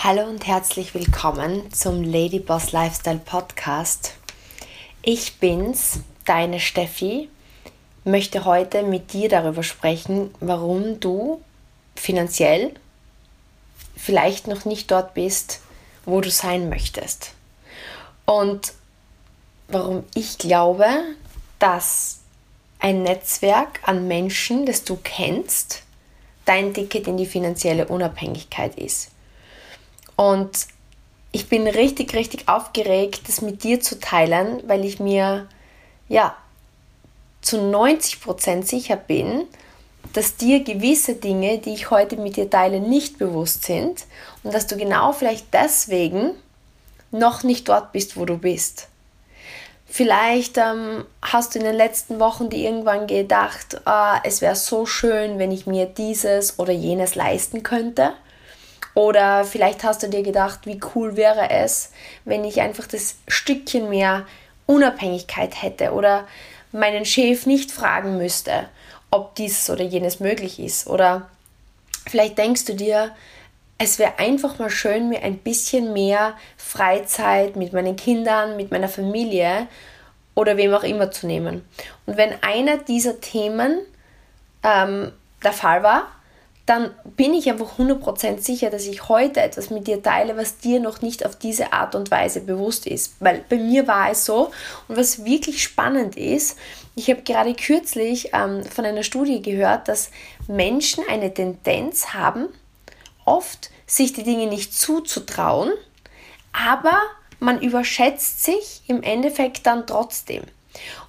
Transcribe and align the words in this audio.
Hallo 0.00 0.22
und 0.28 0.46
herzlich 0.46 0.94
willkommen 0.94 1.72
zum 1.72 2.04
Lady 2.04 2.38
Boss 2.38 2.70
Lifestyle 2.70 3.18
Podcast. 3.18 4.14
Ich 5.02 5.40
bin's, 5.40 6.02
deine 6.24 6.60
Steffi, 6.60 7.28
möchte 8.04 8.44
heute 8.44 8.84
mit 8.84 9.12
dir 9.12 9.28
darüber 9.28 9.64
sprechen, 9.64 10.32
warum 10.38 11.00
du 11.00 11.42
finanziell 11.96 12.74
vielleicht 13.96 14.46
noch 14.46 14.64
nicht 14.64 14.88
dort 14.92 15.14
bist, 15.14 15.62
wo 16.04 16.20
du 16.20 16.30
sein 16.30 16.68
möchtest. 16.68 17.32
Und 18.24 18.74
warum 19.66 20.04
ich 20.14 20.38
glaube, 20.38 20.86
dass 21.58 22.20
ein 22.78 23.02
Netzwerk 23.02 23.80
an 23.82 24.06
Menschen, 24.06 24.64
das 24.64 24.84
du 24.84 24.96
kennst, 25.02 25.82
dein 26.44 26.72
Ticket 26.72 27.08
in 27.08 27.16
die 27.16 27.26
finanzielle 27.26 27.88
Unabhängigkeit 27.88 28.76
ist. 28.76 29.10
Und 30.18 30.66
ich 31.30 31.48
bin 31.48 31.68
richtig, 31.68 32.12
richtig 32.12 32.48
aufgeregt, 32.48 33.28
das 33.28 33.40
mit 33.40 33.62
dir 33.62 33.80
zu 33.80 34.00
teilen, 34.00 34.60
weil 34.66 34.84
ich 34.84 34.98
mir 34.98 35.46
ja 36.08 36.36
zu 37.40 37.58
90% 37.58 38.64
sicher 38.64 38.96
bin, 38.96 39.44
dass 40.14 40.34
dir 40.34 40.64
gewisse 40.64 41.14
Dinge, 41.14 41.58
die 41.58 41.72
ich 41.72 41.92
heute 41.92 42.16
mit 42.16 42.34
dir 42.34 42.50
teile, 42.50 42.80
nicht 42.80 43.18
bewusst 43.18 43.62
sind 43.62 44.06
und 44.42 44.52
dass 44.52 44.66
du 44.66 44.76
genau 44.76 45.12
vielleicht 45.12 45.54
deswegen 45.54 46.32
noch 47.12 47.44
nicht 47.44 47.68
dort 47.68 47.92
bist, 47.92 48.16
wo 48.16 48.24
du 48.24 48.38
bist. 48.38 48.88
Vielleicht 49.86 50.58
ähm, 50.58 51.04
hast 51.22 51.54
du 51.54 51.60
in 51.60 51.64
den 51.64 51.76
letzten 51.76 52.18
Wochen 52.18 52.50
dir 52.50 52.68
irgendwann 52.68 53.06
gedacht, 53.06 53.86
ah, 53.86 54.20
es 54.24 54.40
wäre 54.40 54.56
so 54.56 54.84
schön, 54.84 55.38
wenn 55.38 55.52
ich 55.52 55.68
mir 55.68 55.86
dieses 55.86 56.58
oder 56.58 56.72
jenes 56.72 57.14
leisten 57.14 57.62
könnte. 57.62 58.14
Oder 58.98 59.44
vielleicht 59.44 59.84
hast 59.84 60.02
du 60.02 60.08
dir 60.08 60.24
gedacht, 60.24 60.66
wie 60.66 60.80
cool 60.92 61.14
wäre 61.14 61.50
es, 61.50 61.92
wenn 62.24 62.42
ich 62.44 62.60
einfach 62.60 62.88
das 62.88 63.14
Stückchen 63.28 63.88
mehr 63.90 64.26
Unabhängigkeit 64.66 65.62
hätte 65.62 65.92
oder 65.92 66.26
meinen 66.72 67.04
Chef 67.04 67.46
nicht 67.46 67.70
fragen 67.70 68.18
müsste, 68.18 68.68
ob 69.12 69.36
dies 69.36 69.70
oder 69.70 69.84
jenes 69.84 70.18
möglich 70.18 70.58
ist. 70.58 70.88
Oder 70.88 71.28
vielleicht 72.08 72.38
denkst 72.38 72.64
du 72.64 72.74
dir, 72.74 73.14
es 73.78 74.00
wäre 74.00 74.18
einfach 74.18 74.58
mal 74.58 74.68
schön, 74.68 75.08
mir 75.08 75.22
ein 75.22 75.38
bisschen 75.38 75.92
mehr 75.92 76.34
Freizeit 76.56 77.54
mit 77.54 77.72
meinen 77.72 77.94
Kindern, 77.94 78.56
mit 78.56 78.72
meiner 78.72 78.88
Familie 78.88 79.68
oder 80.34 80.56
wem 80.56 80.74
auch 80.74 80.82
immer 80.82 81.12
zu 81.12 81.28
nehmen. 81.28 81.64
Und 82.06 82.16
wenn 82.16 82.32
einer 82.42 82.78
dieser 82.78 83.20
Themen 83.20 83.78
ähm, 84.64 85.12
der 85.44 85.52
Fall 85.52 85.84
war, 85.84 86.08
dann 86.68 86.90
bin 87.16 87.32
ich 87.32 87.48
einfach 87.48 87.78
100% 87.78 88.40
sicher, 88.40 88.68
dass 88.68 88.84
ich 88.84 89.08
heute 89.08 89.40
etwas 89.40 89.70
mit 89.70 89.86
dir 89.86 90.02
teile, 90.02 90.36
was 90.36 90.58
dir 90.58 90.80
noch 90.80 91.00
nicht 91.00 91.24
auf 91.24 91.34
diese 91.34 91.72
Art 91.72 91.94
und 91.94 92.10
Weise 92.10 92.42
bewusst 92.42 92.86
ist. 92.86 93.14
Weil 93.20 93.42
bei 93.48 93.56
mir 93.56 93.86
war 93.86 94.10
es 94.10 94.26
so 94.26 94.50
und 94.86 94.98
was 94.98 95.24
wirklich 95.24 95.62
spannend 95.62 96.16
ist, 96.16 96.58
ich 96.94 97.08
habe 97.08 97.22
gerade 97.22 97.54
kürzlich 97.54 98.34
ähm, 98.34 98.64
von 98.64 98.84
einer 98.84 99.02
Studie 99.02 99.40
gehört, 99.40 99.88
dass 99.88 100.10
Menschen 100.46 101.04
eine 101.08 101.32
Tendenz 101.32 102.08
haben, 102.12 102.48
oft 103.24 103.70
sich 103.86 104.12
die 104.12 104.24
Dinge 104.24 104.46
nicht 104.46 104.74
zuzutrauen, 104.74 105.72
aber 106.52 106.98
man 107.40 107.62
überschätzt 107.62 108.44
sich 108.44 108.82
im 108.88 109.02
Endeffekt 109.02 109.64
dann 109.64 109.86
trotzdem. 109.86 110.42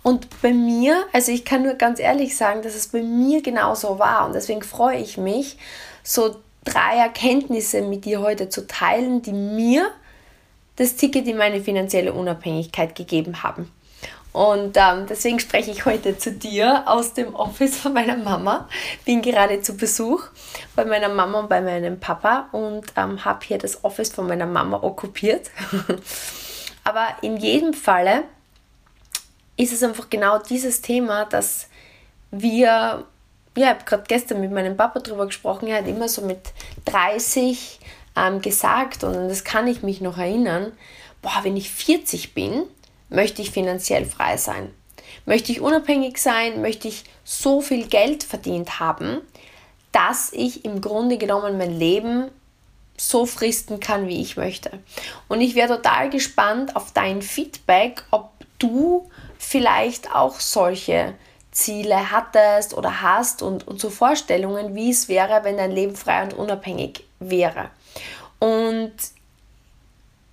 Und 0.03 0.28
bei 0.42 0.53
mir, 0.53 1.06
also 1.14 1.31
ich 1.31 1.45
kann 1.45 1.64
nur 1.64 1.73
ganz 1.73 2.00
ehrlich 2.00 2.36
sagen, 2.36 2.62
dass 2.62 2.75
es 2.75 2.88
bei 2.88 3.02
mir 3.02 3.42
genauso 3.42 4.00
war 4.00 4.25
und 4.25 4.34
deswegen 4.34 4.62
freue 4.62 5.00
ich 5.00 5.17
mich, 5.17 5.58
so 6.03 6.38
drei 6.64 6.98
Erkenntnisse 6.98 7.81
mit 7.81 8.06
dir 8.06 8.22
heute 8.22 8.50
zu 8.50 8.67
teilen, 8.67 9.22
die 9.22 9.34
mir 9.34 9.90
das 10.75 10.95
Ticket 10.95 11.28
in 11.28 11.38
meine 11.38 11.62
finanzielle 11.62 12.14
Unabhängigkeit 12.14 12.95
gegeben 12.95 13.44
haben. 13.44 13.72
Und 14.31 14.78
ähm, 14.78 15.07
deswegen 15.09 15.40
spreche 15.40 15.72
ich 15.72 15.86
heute 15.86 16.18
zu 16.18 16.31
dir 16.31 16.84
aus 16.86 17.13
dem 17.13 17.36
Office 17.36 17.78
von 17.78 17.94
meiner 17.94 18.16
Mama. 18.16 18.69
Bin 19.03 19.22
gerade 19.22 19.62
zu 19.62 19.75
Besuch 19.75 20.24
bei 20.75 20.86
meiner 20.86 21.09
Mama 21.09 21.40
und 21.40 21.50
bei 21.50 21.62
meinem 21.62 22.00
Papa 22.00 22.47
und 22.51 22.84
ähm, 22.96 23.25
habe 23.25 23.46
hier 23.46 23.57
das 23.57 23.84
Office 23.84 24.12
von 24.12 24.28
meiner 24.28 24.46
Mama 24.46 24.81
okkupiert. 24.84 25.50
Aber 26.84 27.07
in 27.22 27.38
jedem 27.38 27.74
Falle 27.74 28.24
ist 29.59 29.74
es 29.74 29.84
einfach 29.84 30.09
genau 30.09 30.40
dieses 30.40 30.81
Thema, 30.81 31.25
dass 31.25 31.68
wir, 32.31 32.66
ja, 32.66 33.03
ich 33.56 33.66
habe 33.66 33.84
gerade 33.84 34.03
gestern 34.08 34.40
mit 34.40 34.52
meinem 34.52 34.78
Papa 34.78 35.02
darüber 35.02 35.25
gesprochen, 35.25 35.68
er 35.68 35.80
hat 35.80 35.88
immer 35.88 36.08
so 36.08 36.22
mit 36.22 36.40
30 36.86 37.80
ähm, 38.16 38.42
gesagt 38.42 39.03
und 39.03 39.28
das 39.28 39.44
kann 39.44 39.68
ich 39.68 39.84
mich 39.84 40.00
noch 40.00 40.18
erinnern, 40.18 40.72
boah, 41.22 41.40
wenn 41.44 41.58
ich 41.58 41.69
40 41.72 42.34
bin, 42.34 42.64
möchte 43.09 43.42
ich 43.42 43.52
finanziell 43.52 44.06
frei 44.06 44.38
sein. 44.38 44.74
Möchte 45.25 45.52
ich 45.52 45.59
unabhängig 45.59 46.19
sein, 46.19 46.62
möchte 46.62 46.88
ich 46.88 47.03
so 47.25 47.59
viel 47.59 47.86
Geld 47.88 48.24
verdient 48.24 48.80
haben, 48.80 49.19
dass 49.92 50.31
ich 50.31 50.64
im 50.64 50.80
Grunde 50.80 51.18
genommen 51.18 51.58
mein 51.58 51.78
Leben 51.78 52.31
so 52.96 53.25
fristen 53.25 53.81
kann, 53.81 54.08
wie 54.08 54.22
ich 54.22 54.38
möchte. 54.38 54.72
Und 55.28 55.42
ich 55.42 55.56
wäre 55.56 55.75
total 55.75 56.09
gespannt 56.09 56.78
auf 56.78 56.94
dein 56.94 57.22
Feedback, 57.22 58.03
ob 58.12 58.31
du 58.58 59.09
vielleicht 59.39 60.13
auch 60.13 60.39
solche 60.39 61.16
Ziele 61.51 62.11
hattest 62.11 62.77
oder 62.77 63.01
hast 63.01 63.41
und, 63.41 63.67
und 63.67 63.81
so 63.81 63.89
Vorstellungen, 63.89 64.75
wie 64.75 64.91
es 64.91 65.09
wäre, 65.09 65.44
wenn 65.44 65.57
dein 65.57 65.72
Leben 65.72 65.95
frei 65.95 66.22
und 66.23 66.33
unabhängig 66.33 67.03
wäre. 67.19 67.72
Und 68.38 68.94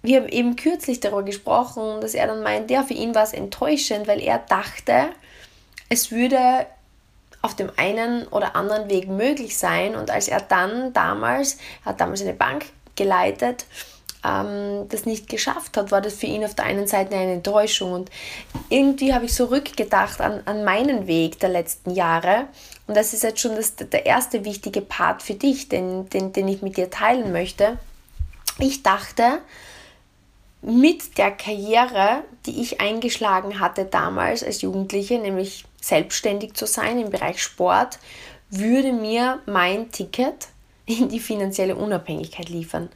wir 0.02 0.20
haben 0.20 0.28
eben 0.28 0.56
kürzlich 0.56 1.00
darüber 1.00 1.22
gesprochen, 1.22 2.00
dass 2.00 2.14
er 2.14 2.26
dann 2.26 2.42
meint, 2.42 2.70
ja, 2.70 2.82
für 2.82 2.94
ihn 2.94 3.14
war 3.14 3.22
es 3.22 3.32
enttäuschend, 3.32 4.06
weil 4.06 4.20
er 4.20 4.38
dachte, 4.38 5.08
es 5.88 6.10
würde 6.10 6.66
auf 7.42 7.54
dem 7.54 7.70
einen 7.76 8.26
oder 8.28 8.54
anderen 8.54 8.90
Weg 8.90 9.08
möglich 9.08 9.56
sein. 9.56 9.96
Und 9.96 10.10
als 10.10 10.28
er 10.28 10.40
dann 10.40 10.92
damals, 10.92 11.58
er 11.84 11.92
hat 11.92 12.00
damals 12.00 12.20
eine 12.20 12.34
Bank 12.34 12.66
geleitet, 12.96 13.66
ähm, 14.26 14.88
das 14.88 15.06
nicht 15.06 15.28
geschafft 15.28 15.76
hat, 15.76 15.91
war 15.91 16.00
das 16.00 16.14
für 16.14 16.26
ihn 16.26 16.44
auf 16.44 16.54
der 16.54 16.64
einen 16.64 16.87
Seite 16.87 17.16
eine 17.16 17.34
Enttäuschung. 17.34 17.92
Und 17.92 18.10
irgendwie 18.69 19.14
habe 19.14 19.26
ich 19.26 19.34
so 19.34 19.47
rückgedacht 19.47 20.20
an, 20.20 20.42
an 20.44 20.64
meinen 20.64 21.06
Weg 21.06 21.38
der 21.41 21.50
letzten 21.50 21.91
Jahre. 21.91 22.48
Und 22.86 22.97
das 22.97 23.12
ist 23.12 23.22
jetzt 23.22 23.41
schon 23.41 23.56
das, 23.56 23.76
der 23.76 24.06
erste 24.06 24.44
wichtige 24.44 24.81
Part 24.81 25.22
für 25.22 25.34
dich, 25.34 25.69
den, 25.69 26.09
den, 26.10 26.32
den 26.32 26.48
ich 26.48 26.62
mit 26.62 26.76
dir 26.76 26.91
teilen 26.91 27.32
möchte. 27.32 27.78
Ich 28.59 28.82
dachte, 28.82 29.41
mit 30.62 31.19
der 31.19 31.31
Karriere, 31.31 32.25
die 32.47 32.60
ich 32.60 32.81
eingeschlagen 32.81 33.60
hatte 33.60 33.84
damals 33.84 34.42
als 34.42 34.62
Jugendliche, 34.62 35.19
nämlich 35.19 35.65
selbstständig 35.81 36.54
zu 36.54 36.66
sein 36.66 36.98
im 36.98 37.10
Bereich 37.10 37.42
Sport, 37.42 37.98
würde 38.50 38.92
mir 38.92 39.41
mein 39.47 39.91
Ticket 39.91 40.48
in 40.86 41.09
die 41.09 41.20
finanzielle 41.20 41.76
Unabhängigkeit 41.76 42.48
liefern. 42.48 42.88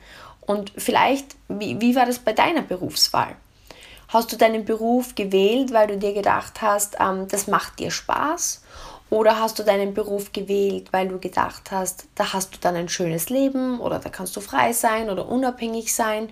Und 0.51 0.73
vielleicht, 0.77 1.37
wie, 1.47 1.81
wie 1.81 1.95
war 1.95 2.07
das 2.07 2.19
bei 2.19 2.33
deiner 2.33 2.63
Berufswahl? 2.63 3.37
Hast 4.09 4.33
du 4.33 4.37
deinen 4.37 4.65
Beruf 4.65 5.15
gewählt, 5.15 5.73
weil 5.73 5.87
du 5.87 5.97
dir 5.97 6.13
gedacht 6.13 6.61
hast, 6.61 6.97
ähm, 6.99 7.29
das 7.29 7.47
macht 7.47 7.79
dir 7.79 7.93
Spaß? 7.93 8.61
Oder 9.11 9.39
hast 9.39 9.61
du 9.61 9.63
deinen 9.63 9.95
Beruf 9.95 10.33
gewählt, 10.33 10.93
weil 10.93 11.07
du 11.07 11.21
gedacht 11.21 11.71
hast, 11.71 12.07
da 12.17 12.33
hast 12.33 12.53
du 12.53 12.59
dann 12.61 12.75
ein 12.75 12.89
schönes 12.89 13.31
Leben 13.31 13.79
oder 13.79 14.01
da 14.01 14.09
kannst 14.09 14.35
du 14.35 14.41
frei 14.41 14.73
sein 14.73 15.09
oder 15.09 15.29
unabhängig 15.29 15.95
sein? 15.95 16.29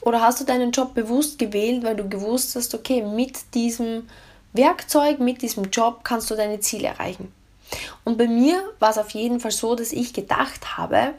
Oder 0.00 0.20
hast 0.20 0.40
du 0.40 0.44
deinen 0.44 0.72
Job 0.72 0.92
bewusst 0.94 1.38
gewählt, 1.38 1.84
weil 1.84 1.94
du 1.94 2.08
gewusst 2.08 2.56
hast, 2.56 2.74
okay, 2.74 3.02
mit 3.02 3.54
diesem 3.54 4.08
Werkzeug, 4.52 5.20
mit 5.20 5.42
diesem 5.42 5.70
Job 5.70 6.00
kannst 6.02 6.28
du 6.28 6.34
deine 6.34 6.58
Ziele 6.58 6.88
erreichen? 6.88 7.32
Und 8.02 8.18
bei 8.18 8.26
mir 8.26 8.64
war 8.80 8.90
es 8.90 8.98
auf 8.98 9.10
jeden 9.10 9.38
Fall 9.38 9.52
so, 9.52 9.76
dass 9.76 9.92
ich 9.92 10.12
gedacht 10.12 10.76
habe, 10.76 11.14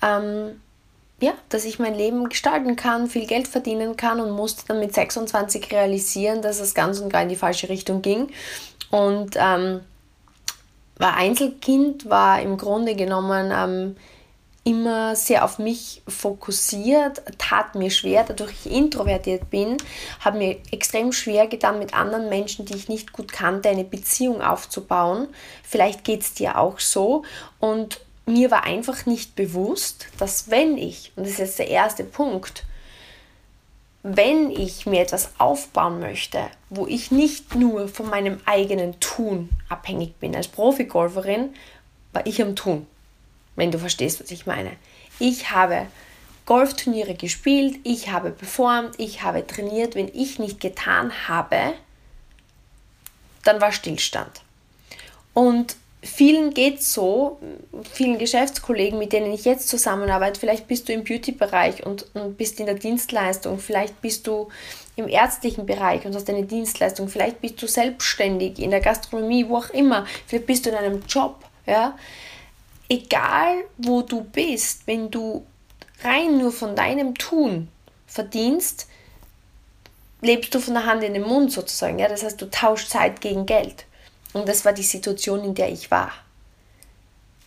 ähm, 0.00 0.60
ja, 1.20 1.32
dass 1.48 1.64
ich 1.64 1.78
mein 1.78 1.94
Leben 1.94 2.28
gestalten 2.28 2.76
kann, 2.76 3.08
viel 3.08 3.26
Geld 3.26 3.48
verdienen 3.48 3.96
kann 3.96 4.20
und 4.20 4.30
musste 4.30 4.66
dann 4.68 4.78
mit 4.78 4.94
26 4.94 5.72
realisieren, 5.72 6.42
dass 6.42 6.60
es 6.60 6.74
ganz 6.74 7.00
und 7.00 7.12
gar 7.12 7.22
in 7.22 7.28
die 7.28 7.36
falsche 7.36 7.68
Richtung 7.68 8.02
ging. 8.02 8.28
Und 8.90 9.36
ähm, 9.36 9.80
war 10.96 11.16
Einzelkind, 11.16 12.08
war 12.08 12.40
im 12.40 12.56
Grunde 12.56 12.94
genommen 12.94 13.52
ähm, 13.52 13.96
immer 14.64 15.16
sehr 15.16 15.44
auf 15.44 15.58
mich 15.58 16.02
fokussiert, 16.06 17.22
tat 17.38 17.74
mir 17.74 17.90
schwer, 17.90 18.24
dadurch 18.26 18.52
ich 18.66 18.72
introvertiert 18.72 19.50
bin, 19.50 19.76
habe 20.20 20.38
mir 20.38 20.56
extrem 20.70 21.12
schwer 21.12 21.46
getan, 21.46 21.78
mit 21.78 21.94
anderen 21.94 22.28
Menschen, 22.28 22.66
die 22.66 22.74
ich 22.74 22.88
nicht 22.88 23.12
gut 23.12 23.32
kannte, 23.32 23.70
eine 23.70 23.84
Beziehung 23.84 24.42
aufzubauen. 24.42 25.28
Vielleicht 25.62 26.04
geht 26.04 26.20
es 26.20 26.34
dir 26.34 26.58
auch 26.58 26.80
so. 26.80 27.24
Und 27.58 28.00
mir 28.28 28.50
war 28.50 28.64
einfach 28.64 29.06
nicht 29.06 29.34
bewusst, 29.34 30.06
dass 30.18 30.50
wenn 30.50 30.78
ich, 30.78 31.12
und 31.16 31.24
das 31.24 31.32
ist 31.34 31.38
jetzt 31.38 31.58
der 31.58 31.68
erste 31.68 32.04
Punkt, 32.04 32.64
wenn 34.02 34.50
ich 34.50 34.86
mir 34.86 35.02
etwas 35.02 35.32
aufbauen 35.38 36.00
möchte, 36.00 36.40
wo 36.70 36.86
ich 36.86 37.10
nicht 37.10 37.54
nur 37.54 37.88
von 37.88 38.08
meinem 38.08 38.40
eigenen 38.46 38.98
Tun 39.00 39.50
abhängig 39.68 40.16
bin, 40.16 40.36
als 40.36 40.48
Profigolferin 40.48 41.54
war 42.12 42.26
ich 42.26 42.40
am 42.40 42.56
Tun, 42.56 42.86
wenn 43.56 43.70
du 43.70 43.78
verstehst, 43.78 44.20
was 44.20 44.30
ich 44.30 44.46
meine. 44.46 44.72
Ich 45.18 45.50
habe 45.50 45.86
Golfturniere 46.46 47.14
gespielt, 47.14 47.78
ich 47.84 48.10
habe 48.10 48.30
performt, 48.30 48.94
ich 48.98 49.22
habe 49.22 49.46
trainiert. 49.46 49.94
Wenn 49.94 50.08
ich 50.08 50.38
nicht 50.38 50.60
getan 50.60 51.12
habe, 51.28 51.74
dann 53.44 53.60
war 53.60 53.70
Stillstand. 53.70 54.40
Und 55.34 55.76
vielen 56.02 56.54
geht 56.54 56.82
so, 56.82 57.38
vielen 57.92 58.18
Geschäftskollegen, 58.18 58.98
mit 58.98 59.12
denen 59.12 59.32
ich 59.32 59.44
jetzt 59.44 59.68
zusammenarbeite, 59.68 60.38
vielleicht 60.38 60.68
bist 60.68 60.88
du 60.88 60.92
im 60.92 61.04
Beauty-Bereich 61.04 61.84
und, 61.84 62.06
und 62.14 62.36
bist 62.36 62.60
in 62.60 62.66
der 62.66 62.76
Dienstleistung, 62.76 63.58
vielleicht 63.58 64.00
bist 64.00 64.26
du 64.26 64.48
im 64.96 65.08
ärztlichen 65.08 65.66
Bereich 65.66 66.04
und 66.04 66.14
hast 66.14 66.28
eine 66.28 66.44
Dienstleistung, 66.44 67.08
vielleicht 67.08 67.40
bist 67.40 67.60
du 67.62 67.66
selbstständig 67.66 68.58
in 68.58 68.70
der 68.70 68.80
Gastronomie, 68.80 69.48
wo 69.48 69.58
auch 69.58 69.70
immer, 69.70 70.06
vielleicht 70.26 70.46
bist 70.46 70.66
du 70.66 70.70
in 70.70 70.76
einem 70.76 71.02
Job, 71.08 71.44
ja. 71.66 71.96
Egal 72.90 73.64
wo 73.76 74.00
du 74.00 74.22
bist, 74.22 74.86
wenn 74.86 75.10
du 75.10 75.44
rein 76.02 76.38
nur 76.38 76.52
von 76.52 76.74
deinem 76.74 77.14
Tun 77.16 77.68
verdienst, 78.06 78.86
lebst 80.22 80.54
du 80.54 80.60
von 80.60 80.74
der 80.74 80.86
Hand 80.86 81.02
in 81.02 81.14
den 81.14 81.22
Mund 81.22 81.52
sozusagen. 81.52 81.98
Ja? 81.98 82.08
Das 82.08 82.22
heißt, 82.22 82.40
du 82.40 82.50
tauschst 82.50 82.90
Zeit 82.90 83.20
gegen 83.20 83.46
Geld. 83.46 83.84
Und 84.32 84.48
das 84.48 84.64
war 84.64 84.72
die 84.72 84.82
Situation, 84.82 85.44
in 85.44 85.54
der 85.54 85.70
ich 85.70 85.90
war. 85.90 86.12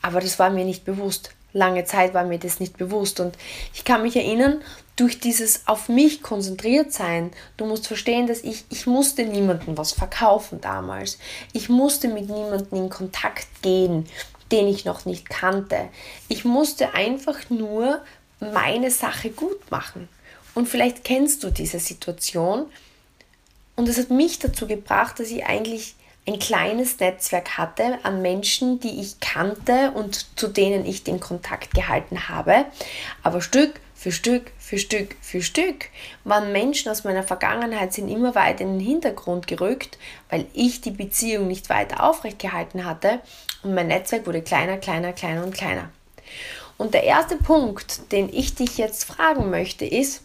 Aber 0.02 0.20
das 0.20 0.40
war 0.40 0.50
mir 0.50 0.66
nicht 0.66 0.84
bewusst. 0.84 1.32
Lange 1.54 1.84
Zeit 1.84 2.14
war 2.14 2.24
mir 2.24 2.40
das 2.40 2.60
nicht 2.60 2.78
bewusst. 2.78 3.20
Und 3.20 3.38
ich 3.74 3.84
kann 3.84 4.02
mich 4.02 4.16
erinnern, 4.16 4.62
durch 4.96 5.20
dieses 5.20 5.68
auf 5.68 5.90
mich 5.90 6.22
konzentriert 6.22 6.92
sein, 6.92 7.32
du 7.58 7.66
musst 7.66 7.88
verstehen, 7.88 8.28
dass 8.28 8.44
ich, 8.44 8.66
ich 8.70 8.88
musste 8.88 9.26
niemandem 9.26 9.78
was 9.78 9.92
verkaufen 9.92 10.62
damals. 10.62 11.18
Ich 11.54 11.70
musste 11.70 12.08
mit 12.08 12.30
niemandem 12.30 12.78
in 12.78 12.90
Kontakt 12.90 13.48
gehen, 13.62 14.08
den 14.52 14.68
ich 14.68 14.86
noch 14.86 15.06
nicht 15.06 15.30
kannte. 15.30 15.90
Ich 16.28 16.46
musste 16.46 16.94
einfach 16.94 17.50
nur 17.50 18.02
meine 18.40 18.92
Sache 18.92 19.30
gut 19.30 19.72
machen. 19.72 20.10
Und 20.54 20.68
vielleicht 20.68 21.04
kennst 21.04 21.44
du 21.44 21.50
diese 21.50 21.80
Situation. 21.80 22.66
Und 23.76 23.88
es 23.88 23.98
hat 23.98 24.10
mich 24.10 24.40
dazu 24.40 24.68
gebracht, 24.68 25.20
dass 25.20 25.30
ich 25.30 25.46
eigentlich 25.46 25.96
ein 26.28 26.40
kleines 26.40 27.00
Netzwerk 27.00 27.58
hatte 27.58 27.98
an 28.04 28.22
Menschen, 28.22 28.80
die 28.80 29.02
ich 29.02 29.20
kannte 29.20 29.92
und 29.92 30.38
zu 30.38 30.48
denen 30.48 30.86
ich 30.86 31.04
den 31.04 31.20
Kontakt 31.20 31.74
gehalten 31.74 32.30
habe. 32.30 32.66
Aber 33.24 33.42
Stück 33.42 33.80
für 33.96 34.12
Stück 34.12 34.52
für 34.58 34.78
Stück 34.78 35.16
für 35.22 35.42
Stück 35.42 35.90
waren 36.24 36.52
Menschen 36.52 36.92
aus 36.92 37.04
meiner 37.04 37.24
Vergangenheit 37.24 37.94
sind 37.94 38.08
immer 38.08 38.36
weiter 38.36 38.62
in 38.62 38.80
den 38.80 38.88
Hintergrund 38.88 39.48
gerückt, 39.48 39.98
weil 40.30 40.46
ich 40.54 40.82
die 40.82 40.92
Beziehung 40.92 41.48
nicht 41.48 41.70
weiter 41.70 42.04
aufrecht 42.04 42.40
gehalten 42.40 42.86
hatte 42.86 43.20
und 43.64 43.74
mein 43.74 43.88
Netzwerk 43.88 44.26
wurde 44.26 44.42
kleiner, 44.42 44.78
kleiner, 44.78 45.14
kleiner 45.14 45.44
und 45.44 45.54
kleiner. 45.54 45.90
Und 46.78 46.96
der 46.96 47.04
erste 47.04 47.36
Punkt, 47.36 48.12
den 48.12 48.34
ich 48.34 48.56
dich 48.56 48.78
jetzt 48.80 49.04
fragen 49.04 49.52
möchte, 49.52 49.86
ist, 49.86 50.22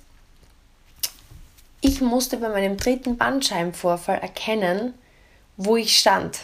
ich 1.83 2.01
musste 2.01 2.39
bei 2.39 2.49
meinem 2.49 2.79
dritten 2.79 3.19
Bandscheibenvorfall 3.19 4.19
erkennen, 4.19 4.95
wo 5.57 5.77
ich 5.77 5.99
stand. 5.99 6.41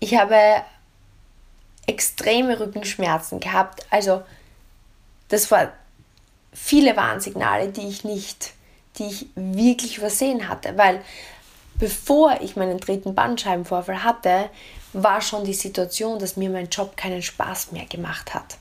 Ich 0.00 0.14
habe 0.16 0.62
extreme 1.86 2.60
Rückenschmerzen 2.60 3.40
gehabt. 3.40 3.86
Also 3.90 4.22
das 5.28 5.50
waren 5.50 5.70
viele 6.52 6.96
Warnsignale, 6.96 7.68
die 7.68 7.88
ich 7.88 8.04
nicht, 8.04 8.52
die 8.96 9.06
ich 9.06 9.26
wirklich 9.34 9.98
übersehen 9.98 10.48
hatte, 10.48 10.76
weil 10.76 11.02
bevor 11.78 12.40
ich 12.40 12.56
meinen 12.56 12.78
dritten 12.78 13.14
Bandscheibenvorfall 13.14 14.02
hatte, 14.02 14.50
war 14.92 15.20
schon 15.20 15.44
die 15.44 15.54
Situation, 15.54 16.18
dass 16.18 16.36
mir 16.36 16.50
mein 16.50 16.68
Job 16.68 16.96
keinen 16.96 17.22
Spaß 17.22 17.72
mehr 17.72 17.86
gemacht 17.86 18.34
hat. 18.34 18.56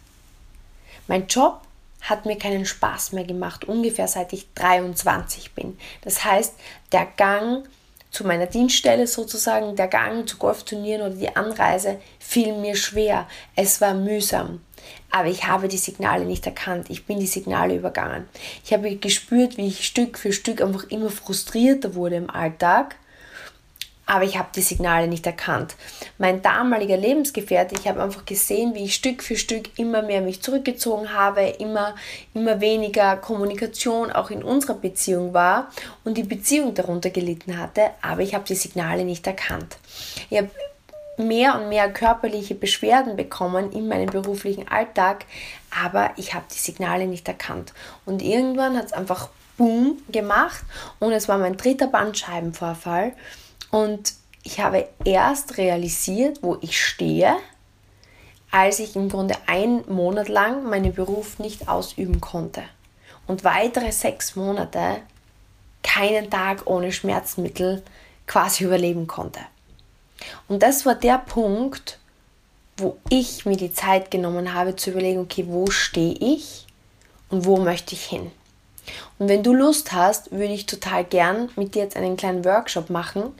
Mein 1.08 1.28
Job 1.28 1.62
hat 2.02 2.26
mir 2.26 2.38
keinen 2.38 2.66
Spaß 2.66 3.14
mehr 3.14 3.24
gemacht, 3.24 3.66
ungefähr 3.66 4.08
seit 4.08 4.34
ich 4.34 4.54
23 4.54 5.54
bin. 5.54 5.78
Das 6.02 6.24
heißt, 6.24 6.54
der 6.92 7.06
Gang 7.06 7.68
zu 8.12 8.26
meiner 8.26 8.46
Dienststelle 8.46 9.08
sozusagen, 9.08 9.76
der 9.76 9.88
Gang 9.88 10.28
zu 10.28 10.38
Golfturnieren 10.38 11.02
oder 11.02 11.16
die 11.16 11.36
Anreise 11.36 12.00
fiel 12.20 12.54
mir 12.56 12.76
schwer. 12.76 13.28
Es 13.56 13.82
war 13.82 13.94
mühsam. 13.94 14.62
Aber 15.12 15.28
ich 15.28 15.46
habe 15.46 15.68
die 15.68 15.78
Signale 15.78 16.26
nicht 16.26 16.46
erkannt. 16.46 16.90
Ich 16.90 17.06
bin 17.06 17.20
die 17.20 17.28
Signale 17.28 17.76
übergangen. 17.76 18.28
Ich 18.64 18.74
habe 18.74 18.96
gespürt, 18.96 19.58
wie 19.58 19.68
ich 19.68 19.86
Stück 19.86 20.18
für 20.18 20.32
Stück 20.32 20.62
einfach 20.62 20.86
immer 20.90 21.10
frustrierter 21.10 21.96
wurde 21.96 22.16
im 22.16 22.30
Alltag 22.30 22.96
aber 24.08 24.24
ich 24.24 24.38
habe 24.38 24.48
die 24.56 24.62
Signale 24.62 25.08
nicht 25.08 25.26
erkannt. 25.26 25.76
Mein 26.18 26.42
damaliger 26.42 26.98
Lebensgefährte, 26.98 27.76
ich 27.78 27.88
habe 27.88 28.02
einfach 28.02 28.26
gesehen, 28.26 28.74
wie 28.74 28.86
ich 28.86 28.96
Stück 28.96 29.22
für 29.22 29.36
Stück 29.36 29.78
immer 29.78 30.02
mehr 30.02 30.22
mich 30.22 30.42
zurückgezogen 30.42 31.14
habe, 31.14 31.42
immer, 31.42 31.94
immer 32.34 32.62
weniger 32.62 33.18
Kommunikation 33.18 34.12
auch 34.12 34.32
in 34.32 34.44
unserer 34.44 34.76
Beziehung 34.76 35.34
war 35.34 35.70
und 36.06 36.18
die 36.18 36.24
Beziehung 36.24 36.74
darunter 36.74 37.10
gelitten 37.10 37.60
hatte, 37.60 37.92
aber 38.02 38.22
ich 38.22 38.34
habe 38.34 38.46
die 38.46 38.56
Signale 38.56 39.04
nicht 39.04 39.28
erkannt. 39.28 39.78
Ich 40.30 40.38
habe 40.38 40.50
mehr 41.18 41.60
und 41.60 41.70
mehr 41.70 41.92
körperliche 41.92 42.56
Beschwerden 42.56 43.16
bekommen 43.16 43.72
in 43.72 43.88
meinem 43.88 44.10
beruflichen 44.10 44.68
Alltag, 44.68 45.26
aber 45.84 46.12
ich 46.16 46.34
habe 46.34 46.46
die 46.52 46.60
Signale 46.60 47.08
nicht 47.08 47.28
erkannt. 47.28 47.74
Und 48.06 48.22
irgendwann 48.22 48.78
hat 48.78 48.86
es 48.86 48.94
einfach 48.94 49.30
Boom 49.58 49.98
gemacht 50.10 50.64
und 51.00 51.12
es 51.12 51.28
war 51.28 51.40
mein 51.40 51.58
dritter 51.58 51.88
Bandscheibenvorfall. 51.88 53.14
Und 53.72 54.14
ich 54.44 54.60
habe 54.60 54.88
erst 55.04 55.58
realisiert, 55.58 56.40
wo 56.42 56.58
ich 56.62 56.84
stehe, 56.84 57.36
als 58.52 58.80
ich 58.80 58.96
im 58.96 59.10
Grunde 59.10 59.36
einen 59.46 59.84
Monat 59.92 60.30
lang 60.30 60.64
meinen 60.70 60.94
Beruf 60.94 61.40
nicht 61.40 61.68
ausüben 61.68 62.22
konnte 62.22 62.64
und 63.28 63.44
weitere 63.44 63.92
sechs 63.92 64.36
Monate 64.36 65.02
keinen 65.84 66.30
Tag 66.30 66.66
ohne 66.66 66.92
Schmerzmittel 66.92 67.84
quasi 68.26 68.64
überleben 68.64 69.08
konnte. 69.08 69.40
Und 70.48 70.64
das 70.64 70.86
war 70.86 70.96
der 70.96 71.18
Punkt, 71.18 72.00
wo 72.78 72.98
ich 73.10 73.46
mir 73.46 73.58
die 73.58 73.74
Zeit 73.74 74.12
genommen 74.12 74.54
habe 74.54 74.76
zu 74.76 74.92
überlegen, 74.92 75.20
okay, 75.20 75.46
wo 75.48 75.70
stehe 75.70 76.14
ich 76.14 76.68
und 77.30 77.46
wo 77.46 77.58
möchte 77.58 77.96
ich 77.96 78.06
hin. 78.06 78.32
Und 79.20 79.30
wenn 79.30 79.44
du 79.44 79.54
Lust 79.54 79.94
hast, 79.94 80.32
würde 80.32 80.54
ich 80.54 80.66
total 80.66 81.04
gern 81.04 81.50
mit 81.56 81.76
dir 81.76 81.84
jetzt 81.84 81.96
einen 81.96 82.18
kleinen 82.18 82.46
Workshop 82.46 82.90
machen. 82.90 83.34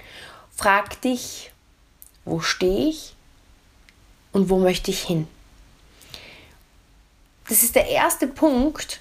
Frag 0.56 1.02
dich, 1.02 1.52
wo 2.26 2.40
stehe 2.40 2.90
ich 2.90 3.16
und 4.32 4.50
wo 4.50 4.58
möchte 4.58 4.92
ich 4.92 5.04
hin? 5.04 5.28
Das 7.48 7.64
ist 7.64 7.76
der 7.76 7.88
erste 7.88 8.28
Punkt, 8.28 9.00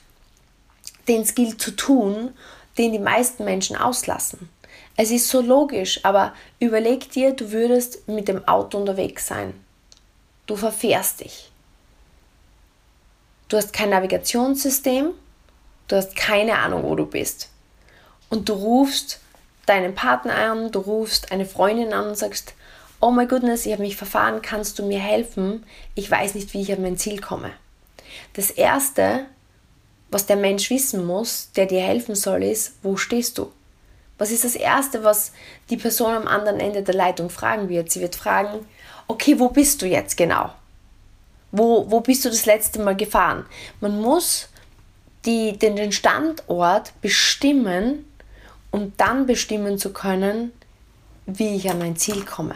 den 1.08 1.22
es 1.22 1.34
gilt 1.34 1.60
zu 1.60 1.72
tun, 1.72 2.32
den 2.78 2.92
die 2.92 2.98
meisten 2.98 3.44
Menschen 3.44 3.76
auslassen. 3.76 4.48
Es 4.96 5.10
ist 5.10 5.28
so 5.28 5.40
logisch, 5.40 6.04
aber 6.04 6.32
überleg 6.58 7.10
dir, 7.10 7.32
du 7.32 7.50
würdest 7.52 8.08
mit 8.08 8.28
dem 8.28 8.46
Auto 8.46 8.78
unterwegs 8.78 9.26
sein. 9.26 9.52
Du 10.46 10.56
verfährst 10.56 11.20
dich. 11.20 11.50
Du 13.48 13.56
hast 13.56 13.72
kein 13.72 13.90
Navigationssystem, 13.90 15.12
Du 15.88 15.96
hast 15.96 16.16
keine 16.16 16.58
Ahnung, 16.58 16.82
wo 16.82 16.94
du 16.94 17.06
bist. 17.06 17.48
Und 18.28 18.48
du 18.48 18.54
rufst 18.54 19.20
deinen 19.66 19.94
Partner 19.94 20.34
an, 20.34 20.72
du 20.72 20.80
rufst 20.80 21.32
eine 21.32 21.46
Freundin 21.46 21.92
an 21.92 22.08
und 22.08 22.18
sagst, 22.18 22.54
oh 23.00 23.10
my 23.10 23.26
goodness, 23.26 23.66
ich 23.66 23.72
habe 23.72 23.82
mich 23.82 23.96
verfahren, 23.96 24.42
kannst 24.42 24.78
du 24.78 24.84
mir 24.84 25.00
helfen? 25.00 25.64
Ich 25.94 26.10
weiß 26.10 26.34
nicht, 26.34 26.52
wie 26.54 26.62
ich 26.62 26.72
an 26.72 26.82
mein 26.82 26.96
Ziel 26.96 27.20
komme. 27.20 27.52
Das 28.32 28.50
Erste, 28.50 29.26
was 30.10 30.26
der 30.26 30.36
Mensch 30.36 30.70
wissen 30.70 31.04
muss, 31.04 31.50
der 31.56 31.66
dir 31.66 31.82
helfen 31.82 32.14
soll, 32.14 32.42
ist, 32.42 32.74
wo 32.82 32.96
stehst 32.96 33.38
du? 33.38 33.52
Was 34.18 34.30
ist 34.30 34.44
das 34.44 34.54
Erste, 34.54 35.04
was 35.04 35.32
die 35.68 35.76
Person 35.76 36.14
am 36.14 36.26
anderen 36.26 36.58
Ende 36.58 36.82
der 36.82 36.94
Leitung 36.94 37.28
fragen 37.28 37.68
wird? 37.68 37.90
Sie 37.90 38.00
wird 38.00 38.16
fragen, 38.16 38.66
okay, 39.08 39.38
wo 39.38 39.48
bist 39.48 39.82
du 39.82 39.86
jetzt 39.86 40.16
genau? 40.16 40.52
Wo, 41.52 41.90
wo 41.90 42.00
bist 42.00 42.24
du 42.24 42.30
das 42.30 42.46
letzte 42.46 42.80
Mal 42.80 42.96
gefahren? 42.96 43.44
Man 43.80 44.00
muss 44.00 44.48
die, 45.26 45.58
den, 45.58 45.92
Standort 45.92 46.92
bestimmen, 47.02 48.04
um 48.70 48.92
dann 48.96 49.26
bestimmen 49.26 49.78
zu 49.78 49.92
können, 49.92 50.52
wie 51.26 51.56
ich 51.56 51.70
an 51.70 51.78
mein 51.78 51.96
Ziel 51.96 52.24
komme. 52.24 52.54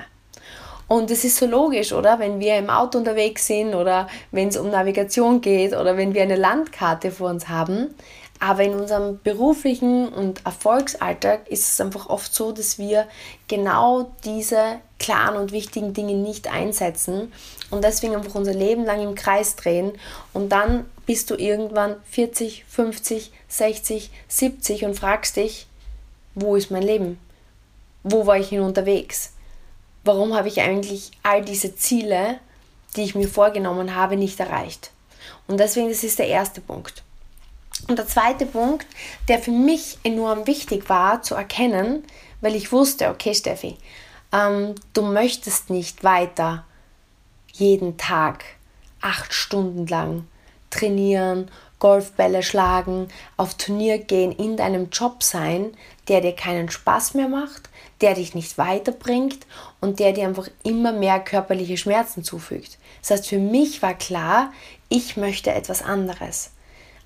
Und 0.87 1.11
es 1.11 1.25
ist 1.25 1.37
so 1.37 1.47
logisch, 1.47 1.93
oder? 1.93 2.19
Wenn 2.19 2.41
wir 2.41 2.59
im 2.59 2.69
Auto 2.69 2.99
unterwegs 2.99 3.47
sind 3.47 3.75
oder 3.75 4.09
wenn 4.33 4.49
es 4.49 4.57
um 4.57 4.71
Navigation 4.71 5.41
geht 5.41 5.73
oder 5.73 5.97
wenn 5.97 6.15
wir 6.15 6.23
eine 6.23 6.37
Landkarte 6.37 7.13
vor 7.13 7.31
uns 7.31 7.49
haben. 7.49 7.95
Aber 8.43 8.65
in 8.65 8.75
unserem 8.75 9.21
beruflichen 9.23 10.09
und 10.09 10.47
Erfolgsalltag 10.47 11.47
ist 11.49 11.69
es 11.69 11.81
einfach 11.81 12.09
oft 12.09 12.35
so, 12.35 12.53
dass 12.53 12.79
wir 12.79 13.07
genau 13.49 14.11
diese 14.25 14.81
klaren 14.99 15.37
und 15.37 15.53
wichtigen 15.53 15.93
Dinge 15.93 16.15
nicht 16.15 16.51
einsetzen 16.51 17.33
und 17.71 17.85
deswegen 17.85 18.17
einfach 18.17 18.35
unser 18.35 18.55
Leben 18.55 18.85
lang 18.87 19.03
im 19.03 19.15
Kreis 19.15 19.57
drehen 19.57 19.93
und 20.33 20.51
dann 20.51 20.87
bist 21.05 21.31
du 21.31 21.35
irgendwann 21.35 21.97
40, 22.11 22.65
50, 22.67 23.31
60, 23.49 24.11
70 24.29 24.85
und 24.87 24.95
fragst 24.99 25.37
dich, 25.37 25.67
wo 26.35 26.57
ist 26.57 26.71
mein 26.71 26.83
Leben? 26.83 27.19
Wo 28.03 28.27
war 28.27 28.39
ich 28.39 28.49
hin 28.49 28.61
unterwegs? 28.61 29.35
Warum 30.05 30.35
habe 30.35 30.49
ich 30.49 30.63
eigentlich 30.63 31.11
all 31.23 31.45
diese 31.45 31.77
Ziele, 31.77 32.39
die 32.97 33.03
ich 33.03 33.15
mir 33.15 33.29
vorgenommen 33.29 33.95
habe, 33.95 34.17
nicht 34.17 34.41
erreicht? 34.41 34.93
Und 35.47 35.61
deswegen, 35.61 35.91
das 35.91 36.05
ist 36.05 36.19
der 36.19 36.29
erste 36.29 36.63
Punkt. 36.63 37.03
Und 37.89 37.99
der 37.99 38.07
zweite 38.07 38.47
Punkt, 38.47 38.87
der 39.29 39.39
für 39.39 39.51
mich 39.51 39.99
enorm 40.05 40.47
wichtig 40.47 40.89
war 40.89 41.23
zu 41.23 41.35
erkennen, 41.35 42.05
weil 42.41 42.55
ich 42.55 42.73
wusste, 42.73 43.09
okay 43.09 43.35
Steffi, 43.35 43.77
ähm, 44.33 44.75
du 44.93 45.03
möchtest 45.03 45.71
nicht 45.71 46.05
weiter 46.05 46.65
jeden 47.53 47.97
Tag 47.97 48.45
acht 49.01 49.33
Stunden 49.33 49.87
lang 49.87 50.27
trainieren, 50.71 51.51
Golfbälle 51.79 52.43
schlagen, 52.43 53.09
auf 53.37 53.55
Turnier 53.55 53.99
gehen, 53.99 54.33
in 54.33 54.57
deinem 54.57 54.91
Job 54.91 55.23
sein, 55.23 55.75
der 56.09 56.21
dir 56.21 56.35
keinen 56.35 56.71
Spaß 56.71 57.15
mehr 57.15 57.29
macht, 57.29 57.71
der 58.01 58.15
dich 58.15 58.35
nicht 58.35 58.59
weiterbringt 58.59 59.47
und 59.81 59.99
der 59.99 60.13
dir 60.13 60.27
einfach 60.27 60.49
immer 60.63 60.93
mehr 60.93 61.21
körperliche 61.21 61.77
Schmerzen 61.77 62.23
zufügt. 62.23 62.79
Das 63.01 63.11
heißt, 63.11 63.29
für 63.29 63.39
mich 63.39 63.83
war 63.83 63.95
klar, 63.95 64.53
ich 64.89 65.17
möchte 65.17 65.53
etwas 65.53 65.83
anderes. 65.83 66.51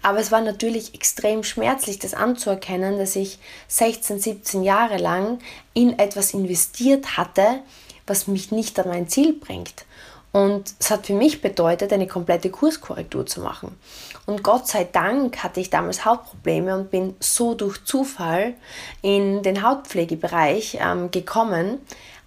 Aber 0.05 0.19
es 0.19 0.31
war 0.31 0.43
natürlich 0.43 0.93
extrem 0.93 1.45
schmerzlich, 1.45 1.99
das 1.99 2.13
anzuerkennen, 2.13 2.99
dass 2.99 3.17
ich 3.17 3.39
16, 3.69 4.21
17 4.21 4.63
Jahre 4.63 4.99
lang 4.99 5.39
in 5.73 5.99
etwas 5.99 6.35
investiert 6.35 7.17
hatte, 7.17 7.61
was 8.07 8.27
mich 8.27 8.53
nicht 8.53 8.79
an 8.79 8.89
mein 8.89 9.09
Ziel 9.09 9.33
bringt. 9.33 9.87
Und 10.31 10.75
es 10.79 10.91
hat 10.91 11.07
für 11.07 11.15
mich 11.15 11.41
bedeutet, 11.41 11.91
eine 11.91 12.07
komplette 12.07 12.51
Kurskorrektur 12.51 13.25
zu 13.25 13.41
machen. 13.41 13.79
Und 14.27 14.43
Gott 14.43 14.69
sei 14.69 14.85
Dank 14.85 15.43
hatte 15.43 15.61
ich 15.61 15.71
damals 15.71 16.05
Hautprobleme 16.05 16.77
und 16.77 16.91
bin 16.91 17.17
so 17.19 17.55
durch 17.55 17.83
Zufall 17.87 18.53
in 19.01 19.43
den 19.43 19.67
Hautpflegebereich 19.67 20.81
ähm, 20.83 21.13
gekommen. 21.13 21.79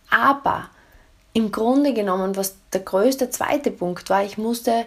Aber 0.09 0.71
im 1.33 1.51
Grunde 1.51 1.93
genommen, 1.93 2.37
was 2.37 2.55
der 2.73 2.81
größte 2.81 3.29
zweite 3.29 3.69
Punkt 3.69 4.09
war, 4.09 4.23
ich 4.23 4.39
musste 4.39 4.85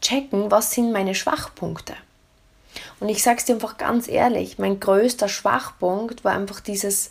checken, 0.00 0.50
was 0.50 0.70
sind 0.70 0.92
meine 0.92 1.14
Schwachpunkte. 1.14 1.92
Und 3.02 3.08
ich 3.08 3.24
sage 3.24 3.38
es 3.38 3.44
dir 3.44 3.56
einfach 3.56 3.78
ganz 3.78 4.06
ehrlich, 4.06 4.60
mein 4.60 4.78
größter 4.78 5.28
Schwachpunkt 5.28 6.22
war 6.22 6.34
einfach 6.34 6.60
dieses 6.60 7.10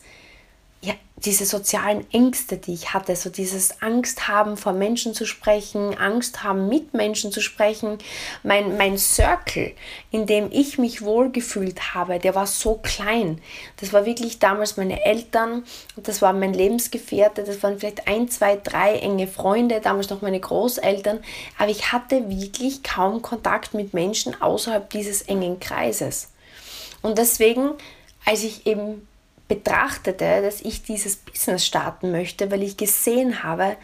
ja, 0.83 0.93
diese 1.17 1.45
sozialen 1.45 2.11
Ängste, 2.11 2.57
die 2.57 2.73
ich 2.73 2.93
hatte, 2.93 3.15
so 3.15 3.29
dieses 3.29 3.83
Angst 3.83 4.27
haben, 4.27 4.57
vor 4.57 4.73
Menschen 4.73 5.13
zu 5.13 5.25
sprechen, 5.25 5.95
Angst 5.95 6.43
haben, 6.43 6.67
mit 6.67 6.95
Menschen 6.95 7.31
zu 7.31 7.41
sprechen. 7.41 7.99
Mein, 8.41 8.77
mein 8.77 8.97
Circle, 8.97 9.73
in 10.09 10.25
dem 10.25 10.49
ich 10.51 10.79
mich 10.79 11.03
wohlgefühlt 11.03 11.93
habe, 11.93 12.17
der 12.17 12.33
war 12.33 12.47
so 12.47 12.79
klein. 12.81 13.39
Das 13.77 13.93
war 13.93 14.07
wirklich 14.07 14.39
damals 14.39 14.77
meine 14.77 15.05
Eltern, 15.05 15.63
das 15.95 16.23
war 16.23 16.33
mein 16.33 16.53
Lebensgefährte, 16.53 17.43
das 17.43 17.61
waren 17.61 17.77
vielleicht 17.77 18.07
ein, 18.07 18.27
zwei, 18.27 18.55
drei 18.55 18.95
enge 18.95 19.27
Freunde, 19.27 19.79
damals 19.81 20.09
noch 20.09 20.23
meine 20.23 20.39
Großeltern. 20.39 21.19
Aber 21.59 21.69
ich 21.69 21.91
hatte 21.91 22.27
wirklich 22.29 22.81
kaum 22.81 23.21
Kontakt 23.21 23.75
mit 23.75 23.93
Menschen 23.93 24.41
außerhalb 24.41 24.89
dieses 24.89 25.21
engen 25.21 25.59
Kreises. 25.59 26.31
Und 27.03 27.19
deswegen, 27.19 27.71
als 28.25 28.43
ich 28.43 28.65
eben 28.65 29.07
betrachtete, 29.51 30.41
dass 30.41 30.61
ich 30.61 30.81
dieses 30.81 31.17
Business 31.17 31.65
starten 31.65 32.13
möchte, 32.13 32.49
weil 32.51 32.63
ich 32.63 32.77
gesehen 32.77 33.43
habe, 33.43 33.75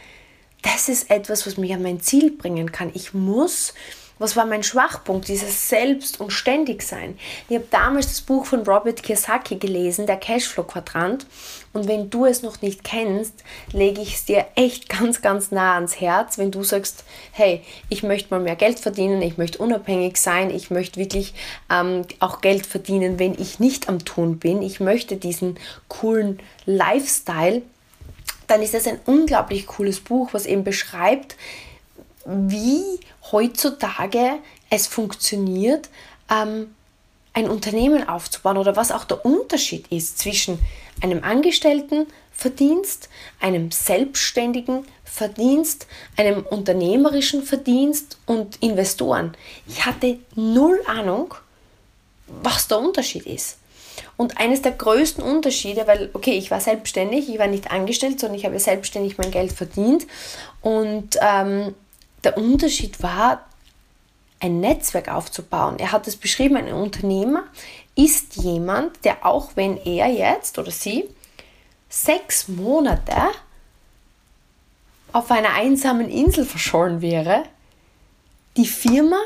das 0.61 0.87
ist 0.87 1.11
etwas, 1.11 1.45
was 1.45 1.57
mich 1.57 1.73
an 1.73 1.83
mein 1.83 1.99
Ziel 1.99 2.31
bringen 2.31 2.71
kann. 2.71 2.89
Ich 2.93 3.13
muss 3.13 3.73
was 4.19 4.35
war 4.35 4.45
mein 4.45 4.63
Schwachpunkt? 4.63 5.27
Dieses 5.27 5.69
Selbst- 5.69 6.19
und 6.19 6.31
Ständigsein. 6.31 7.17
Ich 7.49 7.55
habe 7.55 7.67
damals 7.69 8.07
das 8.07 8.21
Buch 8.21 8.45
von 8.45 8.63
Robert 8.63 9.03
Kiyosaki 9.03 9.57
gelesen, 9.57 10.05
der 10.05 10.17
Cashflow-Quadrant. 10.17 11.25
Und 11.73 11.87
wenn 11.87 12.09
du 12.09 12.25
es 12.25 12.41
noch 12.41 12.61
nicht 12.61 12.83
kennst, 12.83 13.43
lege 13.71 14.01
ich 14.01 14.15
es 14.15 14.25
dir 14.25 14.45
echt 14.55 14.89
ganz, 14.99 15.21
ganz 15.21 15.51
nah 15.51 15.75
ans 15.75 15.99
Herz, 15.99 16.37
wenn 16.37 16.51
du 16.51 16.63
sagst, 16.63 17.03
hey, 17.31 17.61
ich 17.89 18.03
möchte 18.03 18.33
mal 18.33 18.39
mehr 18.39 18.55
Geld 18.55 18.79
verdienen, 18.79 19.21
ich 19.21 19.37
möchte 19.37 19.59
unabhängig 19.59 20.17
sein, 20.17 20.49
ich 20.49 20.71
möchte 20.71 20.99
wirklich 20.99 21.33
ähm, 21.69 22.03
auch 22.19 22.41
Geld 22.41 22.65
verdienen, 22.65 23.19
wenn 23.19 23.33
ich 23.33 23.59
nicht 23.59 23.89
am 23.89 24.03
Tun 24.03 24.39
bin. 24.39 24.61
Ich 24.61 24.79
möchte 24.79 25.17
diesen 25.17 25.59
coolen 25.87 26.39
Lifestyle 26.65 27.61
dann 28.47 28.61
ist 28.61 28.73
das 28.73 28.87
ein 28.87 28.99
unglaublich 29.05 29.67
cooles 29.67 29.99
Buch, 29.99 30.29
was 30.31 30.45
eben 30.45 30.63
beschreibt, 30.63 31.35
wie 32.25 32.99
heutzutage 33.31 34.39
es 34.69 34.87
funktioniert, 34.87 35.89
ähm, 36.29 36.73
ein 37.33 37.49
Unternehmen 37.49 38.07
aufzubauen 38.07 38.57
oder 38.57 38.75
was 38.75 38.91
auch 38.91 39.03
der 39.05 39.23
Unterschied 39.23 39.87
ist 39.91 40.17
zwischen 40.17 40.59
einem 41.01 41.23
Angestelltenverdienst, 41.23 43.09
einem 43.39 43.71
selbstständigen 43.71 44.85
Verdienst, 45.03 45.87
einem 46.15 46.43
unternehmerischen 46.43 47.43
Verdienst 47.43 48.17
und 48.25 48.57
Investoren. 48.61 49.35
Ich 49.67 49.85
hatte 49.85 50.19
null 50.35 50.79
Ahnung, 50.87 51.35
was 52.27 52.67
der 52.67 52.79
Unterschied 52.79 53.25
ist. 53.25 53.57
Und 54.15 54.39
eines 54.39 54.61
der 54.61 54.73
größten 54.73 55.23
Unterschiede, 55.23 55.87
weil, 55.87 56.09
okay, 56.13 56.37
ich 56.37 56.51
war 56.51 56.59
selbstständig, 56.59 57.29
ich 57.29 57.39
war 57.39 57.47
nicht 57.47 57.71
angestellt, 57.71 58.19
sondern 58.19 58.37
ich 58.37 58.45
habe 58.45 58.59
selbstständig 58.59 59.17
mein 59.17 59.31
Geld 59.31 59.51
verdient. 59.51 60.05
Und 60.61 61.17
ähm, 61.21 61.73
der 62.27 62.37
Unterschied 62.37 63.01
war, 63.01 63.45
ein 64.41 64.59
Netzwerk 64.59 65.07
aufzubauen. 65.07 65.79
Er 65.79 65.93
hat 65.93 66.07
es 66.07 66.17
beschrieben, 66.17 66.57
ein 66.57 66.73
Unternehmer 66.73 67.43
ist 67.95 68.35
jemand, 68.35 69.05
der 69.05 69.25
auch 69.25 69.51
wenn 69.55 69.77
er 69.77 70.07
jetzt 70.07 70.59
oder 70.59 70.69
sie 70.69 71.05
sechs 71.87 72.49
Monate 72.49 73.15
auf 75.13 75.31
einer 75.31 75.53
einsamen 75.53 76.09
Insel 76.09 76.43
verschollen 76.43 77.01
wäre, 77.01 77.43
die 78.57 78.67
Firma 78.67 79.19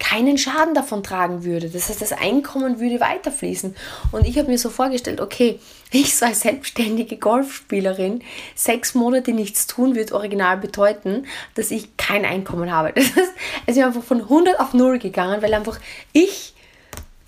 keinen 0.00 0.38
Schaden 0.38 0.74
davon 0.74 1.04
tragen 1.04 1.44
würde. 1.44 1.68
Das 1.68 1.88
heißt, 1.88 2.02
das 2.02 2.12
Einkommen 2.12 2.80
würde 2.80 2.98
weiterfließen. 2.98 3.76
Und 4.10 4.26
ich 4.26 4.36
habe 4.38 4.48
mir 4.48 4.58
so 4.58 4.70
vorgestellt, 4.70 5.20
okay, 5.20 5.60
ich 5.92 6.16
so 6.16 6.26
als 6.26 6.40
selbstständige 6.40 7.16
Golfspielerin, 7.16 8.22
sechs 8.56 8.94
Monate 8.94 9.32
nichts 9.32 9.68
tun, 9.68 9.94
wird 9.94 10.10
original 10.10 10.56
bedeuten, 10.56 11.26
dass 11.54 11.70
ich 11.70 11.96
kein 11.96 12.24
Einkommen 12.24 12.72
habe. 12.72 12.92
Das 13.00 13.14
heißt, 13.14 13.32
es 13.66 13.76
ist 13.76 13.82
einfach 13.84 14.02
von 14.02 14.22
100 14.22 14.58
auf 14.58 14.74
0 14.74 14.98
gegangen, 14.98 15.42
weil 15.42 15.54
einfach 15.54 15.78
ich 16.12 16.54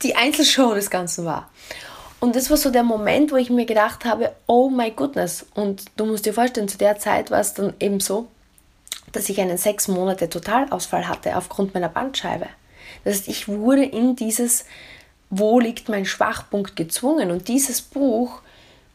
die 0.02 0.16
Einzelshow 0.16 0.74
des 0.74 0.90
Ganzen 0.90 1.24
war. 1.24 1.50
Und 2.20 2.36
das 2.36 2.50
war 2.50 2.56
so 2.56 2.70
der 2.70 2.82
Moment, 2.82 3.32
wo 3.32 3.36
ich 3.36 3.50
mir 3.50 3.66
gedacht 3.66 4.04
habe, 4.04 4.32
oh 4.46 4.70
my 4.70 4.90
goodness. 4.90 5.46
Und 5.54 5.84
du 5.96 6.06
musst 6.06 6.24
dir 6.24 6.34
vorstellen, 6.34 6.68
zu 6.68 6.78
der 6.78 6.98
Zeit 6.98 7.30
war 7.30 7.40
es 7.40 7.54
dann 7.54 7.74
eben 7.80 8.00
so, 8.00 8.28
dass 9.12 9.28
ich 9.28 9.40
einen 9.40 9.58
sechs 9.58 9.88
Monate 9.88 10.28
Totalausfall 10.28 11.08
hatte 11.08 11.36
aufgrund 11.36 11.74
meiner 11.74 11.88
Bandscheibe. 11.88 12.46
Das 13.04 13.14
heißt, 13.14 13.28
ich 13.28 13.48
wurde 13.48 13.84
in 13.84 14.16
dieses 14.16 14.64
Wo 15.30 15.60
liegt 15.60 15.88
mein 15.88 16.04
Schwachpunkt 16.04 16.76
gezwungen 16.76 17.30
und 17.30 17.48
dieses 17.48 17.80
Buch 17.80 18.42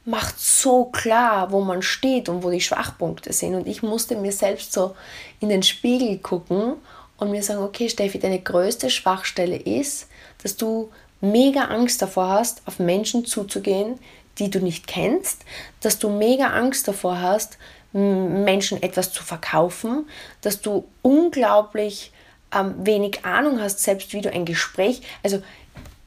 macht 0.05 0.39
so 0.39 0.85
klar, 0.85 1.51
wo 1.51 1.61
man 1.61 1.81
steht 1.81 2.29
und 2.29 2.41
wo 2.41 2.49
die 2.49 2.61
Schwachpunkte 2.61 3.33
sind. 3.33 3.55
Und 3.55 3.67
ich 3.67 3.83
musste 3.83 4.15
mir 4.15 4.31
selbst 4.31 4.71
so 4.71 4.95
in 5.41 5.49
den 5.49 5.63
Spiegel 5.63 6.17
gucken 6.19 6.75
und 7.17 7.31
mir 7.31 7.43
sagen, 7.43 7.61
okay 7.61 7.89
Steffi, 7.89 8.17
deine 8.17 8.39
größte 8.39 8.89
Schwachstelle 8.89 9.57
ist, 9.57 10.07
dass 10.41 10.55
du 10.55 10.89
mega 11.19 11.65
Angst 11.65 12.01
davor 12.01 12.29
hast, 12.29 12.61
auf 12.65 12.79
Menschen 12.79 13.25
zuzugehen, 13.25 13.99
die 14.37 14.49
du 14.49 14.59
nicht 14.59 14.87
kennst, 14.87 15.43
dass 15.81 15.99
du 15.99 16.09
mega 16.09 16.51
Angst 16.51 16.87
davor 16.87 17.19
hast, 17.19 17.57
Menschen 17.91 18.81
etwas 18.81 19.11
zu 19.11 19.23
verkaufen, 19.23 20.07
dass 20.41 20.61
du 20.61 20.85
unglaublich 21.01 22.11
ähm, 22.53 22.75
wenig 22.85 23.25
Ahnung 23.25 23.61
hast, 23.61 23.79
selbst 23.79 24.13
wie 24.13 24.21
du 24.21 24.31
ein 24.31 24.45
Gespräch, 24.45 25.01
also 25.23 25.41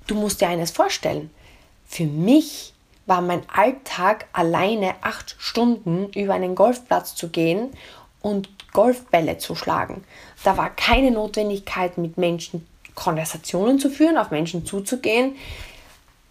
du 0.06 0.14
musst 0.14 0.40
dir 0.40 0.48
eines 0.48 0.70
vorstellen. 0.70 1.30
Für 1.86 2.04
mich 2.04 2.72
war 3.06 3.20
mein 3.20 3.42
Alltag 3.52 4.26
alleine 4.32 4.94
acht 5.00 5.34
Stunden 5.38 6.10
über 6.12 6.34
einen 6.34 6.54
Golfplatz 6.54 7.14
zu 7.14 7.28
gehen 7.28 7.70
und 8.20 8.48
Golfbälle 8.72 9.38
zu 9.38 9.54
schlagen. 9.54 10.04
Da 10.44 10.56
war 10.56 10.70
keine 10.70 11.10
Notwendigkeit, 11.10 11.98
mit 11.98 12.18
Menschen 12.18 12.66
Konversationen 12.94 13.78
zu 13.78 13.90
führen, 13.90 14.18
auf 14.18 14.30
Menschen 14.30 14.66
zuzugehen 14.66 15.36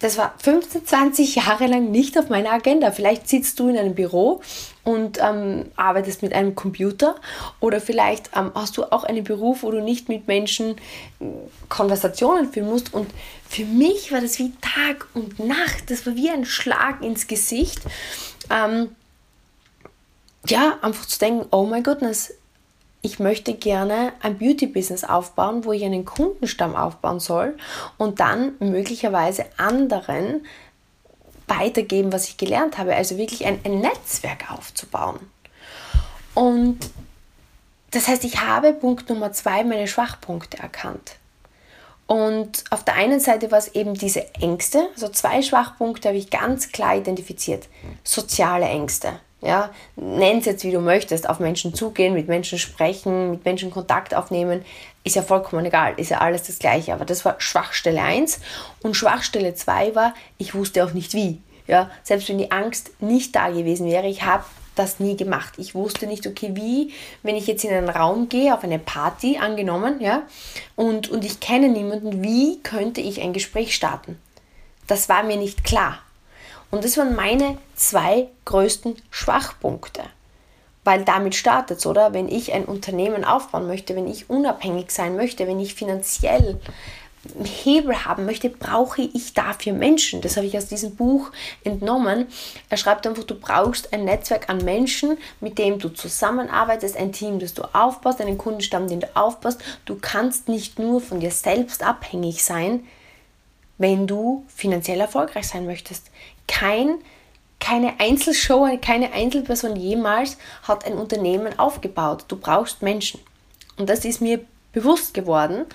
das 0.00 0.16
war 0.16 0.34
15, 0.38 0.86
20 0.86 1.34
Jahre 1.36 1.66
lang 1.66 1.90
nicht 1.90 2.18
auf 2.18 2.30
meiner 2.30 2.52
Agenda. 2.52 2.90
Vielleicht 2.90 3.28
sitzt 3.28 3.60
du 3.60 3.68
in 3.68 3.76
einem 3.76 3.94
Büro 3.94 4.40
und 4.82 5.18
ähm, 5.20 5.66
arbeitest 5.76 6.22
mit 6.22 6.32
einem 6.32 6.54
Computer 6.54 7.16
oder 7.60 7.82
vielleicht 7.82 8.30
ähm, 8.34 8.50
hast 8.54 8.78
du 8.78 8.84
auch 8.84 9.04
einen 9.04 9.24
Beruf, 9.24 9.62
wo 9.62 9.70
du 9.70 9.82
nicht 9.82 10.08
mit 10.08 10.26
Menschen 10.26 10.76
äh, 11.20 11.24
Konversationen 11.68 12.50
führen 12.50 12.70
musst. 12.70 12.94
Und 12.94 13.10
für 13.46 13.66
mich 13.66 14.10
war 14.10 14.22
das 14.22 14.38
wie 14.38 14.52
Tag 14.62 15.06
und 15.12 15.38
Nacht. 15.38 15.90
Das 15.90 16.06
war 16.06 16.16
wie 16.16 16.30
ein 16.30 16.46
Schlag 16.46 17.02
ins 17.02 17.26
Gesicht. 17.26 17.80
Ähm, 18.48 18.96
ja, 20.46 20.78
einfach 20.80 21.04
zu 21.04 21.18
denken, 21.18 21.46
oh 21.50 21.66
my 21.66 21.82
goodness, 21.82 22.32
ich 23.02 23.18
möchte 23.18 23.54
gerne 23.54 24.12
ein 24.20 24.38
Beauty-Business 24.38 25.04
aufbauen, 25.04 25.64
wo 25.64 25.72
ich 25.72 25.84
einen 25.84 26.04
Kundenstamm 26.04 26.76
aufbauen 26.76 27.20
soll 27.20 27.56
und 27.96 28.20
dann 28.20 28.52
möglicherweise 28.60 29.46
anderen 29.56 30.46
weitergeben, 31.46 32.12
was 32.12 32.28
ich 32.28 32.36
gelernt 32.36 32.78
habe. 32.78 32.94
Also 32.94 33.16
wirklich 33.16 33.46
ein, 33.46 33.58
ein 33.64 33.80
Netzwerk 33.80 34.52
aufzubauen. 34.52 35.18
Und 36.34 36.78
das 37.90 38.06
heißt, 38.06 38.24
ich 38.24 38.40
habe 38.40 38.72
Punkt 38.72 39.08
Nummer 39.08 39.32
zwei 39.32 39.64
meine 39.64 39.88
Schwachpunkte 39.88 40.58
erkannt. 40.58 41.16
Und 42.06 42.64
auf 42.70 42.84
der 42.84 42.94
einen 42.94 43.20
Seite 43.20 43.50
war 43.50 43.58
es 43.58 43.68
eben 43.68 43.94
diese 43.94 44.34
Ängste, 44.34 44.88
also 44.94 45.08
zwei 45.08 45.42
Schwachpunkte 45.42 46.08
habe 46.08 46.18
ich 46.18 46.28
ganz 46.28 46.72
klar 46.72 46.96
identifiziert. 46.96 47.68
Soziale 48.02 48.66
Ängste. 48.66 49.20
Ja, 49.42 49.70
nenn 49.96 50.38
es 50.38 50.44
jetzt 50.44 50.64
wie 50.64 50.70
du 50.70 50.80
möchtest, 50.80 51.28
auf 51.28 51.40
Menschen 51.40 51.72
zugehen, 51.72 52.12
mit 52.12 52.28
Menschen 52.28 52.58
sprechen, 52.58 53.30
mit 53.30 53.44
Menschen 53.44 53.70
Kontakt 53.70 54.14
aufnehmen, 54.14 54.64
ist 55.02 55.16
ja 55.16 55.22
vollkommen 55.22 55.64
egal, 55.64 55.94
ist 55.96 56.10
ja 56.10 56.18
alles 56.18 56.42
das 56.42 56.58
Gleiche. 56.58 56.92
Aber 56.92 57.06
das 57.06 57.24
war 57.24 57.36
Schwachstelle 57.38 58.02
1 58.02 58.40
und 58.82 58.96
Schwachstelle 58.96 59.54
2 59.54 59.94
war, 59.94 60.14
ich 60.36 60.54
wusste 60.54 60.84
auch 60.84 60.92
nicht 60.92 61.14
wie. 61.14 61.40
Ja, 61.66 61.90
selbst 62.02 62.28
wenn 62.28 62.38
die 62.38 62.50
Angst 62.50 62.90
nicht 63.00 63.34
da 63.34 63.48
gewesen 63.48 63.86
wäre, 63.86 64.08
ich 64.08 64.22
habe 64.24 64.44
das 64.74 64.98
nie 64.98 65.16
gemacht. 65.16 65.54
Ich 65.56 65.74
wusste 65.74 66.06
nicht, 66.06 66.26
okay, 66.26 66.50
wie, 66.54 66.92
wenn 67.22 67.36
ich 67.36 67.46
jetzt 67.46 67.64
in 67.64 67.70
einen 67.70 67.88
Raum 67.88 68.28
gehe, 68.28 68.52
auf 68.52 68.64
eine 68.64 68.78
Party 68.78 69.38
angenommen, 69.38 70.00
ja, 70.00 70.22
und, 70.74 71.08
und 71.10 71.24
ich 71.24 71.40
kenne 71.40 71.68
niemanden, 71.68 72.22
wie 72.22 72.60
könnte 72.62 73.00
ich 73.00 73.20
ein 73.20 73.32
Gespräch 73.32 73.74
starten? 73.74 74.18
Das 74.86 75.08
war 75.08 75.22
mir 75.22 75.36
nicht 75.36 75.64
klar. 75.64 75.98
Und 76.70 76.84
das 76.84 76.96
waren 76.96 77.14
meine 77.14 77.58
zwei 77.80 78.28
größten 78.44 78.96
Schwachpunkte. 79.10 80.02
Weil 80.84 81.04
damit 81.04 81.34
startet 81.34 81.78
es, 81.78 81.86
oder? 81.86 82.12
Wenn 82.12 82.28
ich 82.28 82.52
ein 82.52 82.64
Unternehmen 82.64 83.24
aufbauen 83.24 83.66
möchte, 83.66 83.96
wenn 83.96 84.06
ich 84.06 84.30
unabhängig 84.30 84.90
sein 84.90 85.16
möchte, 85.16 85.46
wenn 85.46 85.60
ich 85.60 85.74
finanziell 85.74 86.58
Hebel 87.44 88.06
haben 88.06 88.24
möchte, 88.24 88.48
brauche 88.48 89.02
ich 89.02 89.34
dafür 89.34 89.74
Menschen. 89.74 90.22
Das 90.22 90.36
habe 90.36 90.46
ich 90.46 90.56
aus 90.56 90.68
diesem 90.68 90.96
Buch 90.96 91.30
entnommen. 91.64 92.26
Er 92.70 92.76
schreibt 92.78 93.06
einfach, 93.06 93.24
du 93.24 93.34
brauchst 93.34 93.92
ein 93.92 94.04
Netzwerk 94.04 94.48
an 94.48 94.64
Menschen, 94.64 95.18
mit 95.40 95.58
dem 95.58 95.78
du 95.78 95.90
zusammenarbeitest, 95.90 96.96
ein 96.96 97.12
Team, 97.12 97.38
das 97.38 97.52
du 97.52 97.62
aufbaust, 97.74 98.22
einen 98.22 98.38
Kundenstamm, 98.38 98.88
den 98.88 99.00
du 99.00 99.08
aufbaust. 99.14 99.60
Du 99.84 99.98
kannst 100.00 100.48
nicht 100.48 100.78
nur 100.78 101.02
von 101.02 101.20
dir 101.20 101.30
selbst 101.30 101.82
abhängig 101.82 102.42
sein, 102.42 102.86
wenn 103.76 104.06
du 104.06 104.44
finanziell 104.48 105.00
erfolgreich 105.00 105.46
sein 105.46 105.66
möchtest. 105.66 106.10
Kein, 106.48 106.98
keine 107.60 108.00
Einzelshow, 108.00 108.66
keine 108.82 109.12
Einzelperson 109.12 109.76
jemals 109.76 110.38
hat 110.62 110.84
ein 110.84 110.94
Unternehmen 110.94 111.58
aufgebaut. 111.58 112.24
Du 112.28 112.36
brauchst 112.36 112.82
Menschen. 112.82 113.20
Und 113.76 113.88
das 113.88 114.04
ist 114.04 114.20
mir 114.20 114.40
bewusst 114.72 115.14
geworden. 115.14 115.66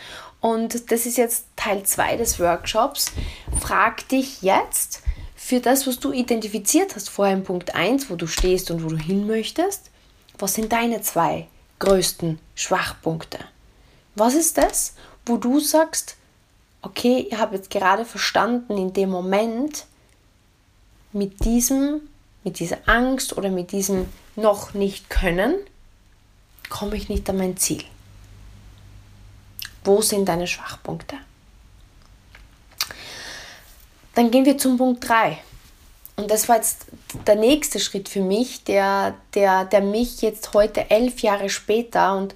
Und 0.41 0.91
das 0.91 1.05
ist 1.05 1.17
jetzt 1.17 1.45
Teil 1.55 1.83
2 1.83 2.17
des 2.17 2.39
Workshops. 2.39 3.11
Frag 3.59 4.07
dich 4.09 4.41
jetzt 4.41 5.01
für 5.35 5.59
das, 5.59 5.87
was 5.87 5.99
du 5.99 6.11
identifiziert 6.11 6.95
hast 6.95 7.09
vorher 7.09 7.35
in 7.35 7.43
Punkt 7.43 7.75
1, 7.75 8.09
wo 8.09 8.15
du 8.15 8.27
stehst 8.27 8.71
und 8.71 8.83
wo 8.83 8.89
du 8.89 8.97
hin 8.97 9.27
möchtest, 9.27 9.91
was 10.37 10.53
sind 10.53 10.71
deine 10.71 11.01
zwei 11.01 11.47
größten 11.79 12.39
Schwachpunkte? 12.55 13.39
Was 14.15 14.33
ist 14.33 14.57
das, 14.57 14.95
wo 15.25 15.37
du 15.37 15.59
sagst, 15.59 16.17
okay, 16.81 17.27
ich 17.29 17.37
habe 17.37 17.55
jetzt 17.55 17.69
gerade 17.69 18.05
verstanden 18.05 18.77
in 18.77 18.93
dem 18.93 19.09
Moment, 19.09 19.85
mit 21.15 21.45
diesem, 21.45 22.01
mit 22.43 22.59
dieser 22.59 22.77
Angst 22.87 23.37
oder 23.37 23.49
mit 23.49 23.71
diesem 23.71 24.07
noch 24.35 24.73
nicht 24.73 25.09
können, 25.09 25.55
komme 26.69 26.97
ich 26.97 27.09
nicht 27.09 27.29
an 27.29 27.37
mein 27.37 27.57
Ziel. 27.57 27.83
Wo 29.83 30.01
sind 30.01 30.25
deine 30.27 30.45
Schwachpunkte? 30.45 31.15
Dann 34.13 34.29
gehen 34.29 34.45
wir 34.45 34.57
zum 34.57 34.77
Punkt 34.77 35.07
3. 35.07 35.37
Und 36.17 36.31
das 36.31 36.49
war 36.49 36.57
jetzt 36.57 36.87
der 37.27 37.35
nächste 37.35 37.79
Schritt 37.79 38.09
für 38.09 38.21
mich, 38.21 38.63
der, 38.63 39.15
der, 39.33 39.65
der 39.65 39.81
mich 39.81 40.21
jetzt 40.21 40.53
heute 40.53 40.89
elf 40.89 41.19
Jahre 41.19 41.49
später 41.49 42.17
und 42.17 42.35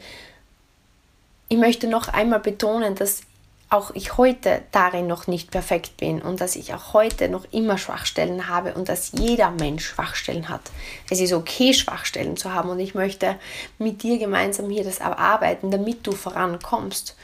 ich 1.48 1.58
möchte 1.58 1.88
noch 1.88 2.08
einmal 2.08 2.40
betonen, 2.40 2.96
dass 2.96 3.22
auch 3.70 3.92
ich 3.94 4.18
heute 4.18 4.64
darin 4.72 5.06
noch 5.06 5.28
nicht 5.28 5.52
perfekt 5.52 5.98
bin 5.98 6.22
und 6.22 6.42
dass 6.42 6.56
ich 6.56 6.74
auch 6.74 6.94
heute 6.94 7.30
noch 7.30 7.46
immer 7.52 7.78
Schwachstellen 7.78 8.48
habe 8.48 8.74
und 8.74 8.90
dass 8.90 9.12
jeder 9.12 9.52
Mensch 9.52 9.86
Schwachstellen 9.86 10.50
hat. 10.50 10.62
Es 11.10 11.20
ist 11.20 11.34
okay, 11.34 11.74
Schwachstellen 11.74 12.36
zu 12.36 12.52
haben 12.54 12.70
und 12.70 12.80
ich 12.80 12.96
möchte 12.96 13.36
mit 13.78 14.02
dir 14.02 14.18
gemeinsam 14.18 14.70
hier 14.72 14.84
das 14.84 14.98
erarbeiten, 14.98 15.70
damit 15.70 16.08
du 16.08 16.14
vorankommst. 16.14 17.16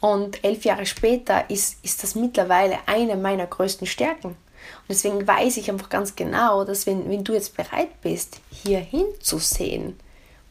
Und 0.00 0.44
elf 0.44 0.64
Jahre 0.64 0.84
später 0.84 1.48
ist, 1.48 1.82
ist 1.82 2.02
das 2.02 2.14
mittlerweile 2.14 2.78
eine 2.86 3.16
meiner 3.16 3.46
größten 3.46 3.86
Stärken. 3.86 4.28
Und 4.28 4.90
deswegen 4.90 5.26
weiß 5.26 5.56
ich 5.56 5.70
einfach 5.70 5.88
ganz 5.88 6.14
genau, 6.14 6.64
dass 6.64 6.86
wenn, 6.86 7.10
wenn 7.10 7.24
du 7.24 7.32
jetzt 7.32 7.56
bereit 7.56 8.00
bist, 8.02 8.40
hier 8.50 8.78
hinzusehen, 8.78 9.98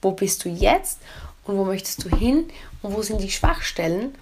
wo 0.01 0.11
bist 0.11 0.43
du 0.43 0.49
jetzt 0.49 0.99
und 1.45 1.57
wo 1.57 1.63
möchtest 1.63 2.03
du 2.03 2.09
hin 2.09 2.49
und 2.81 2.95
wo 2.95 3.03
sind 3.03 3.21
die 3.21 3.31
Schwachstellen, 3.31 4.15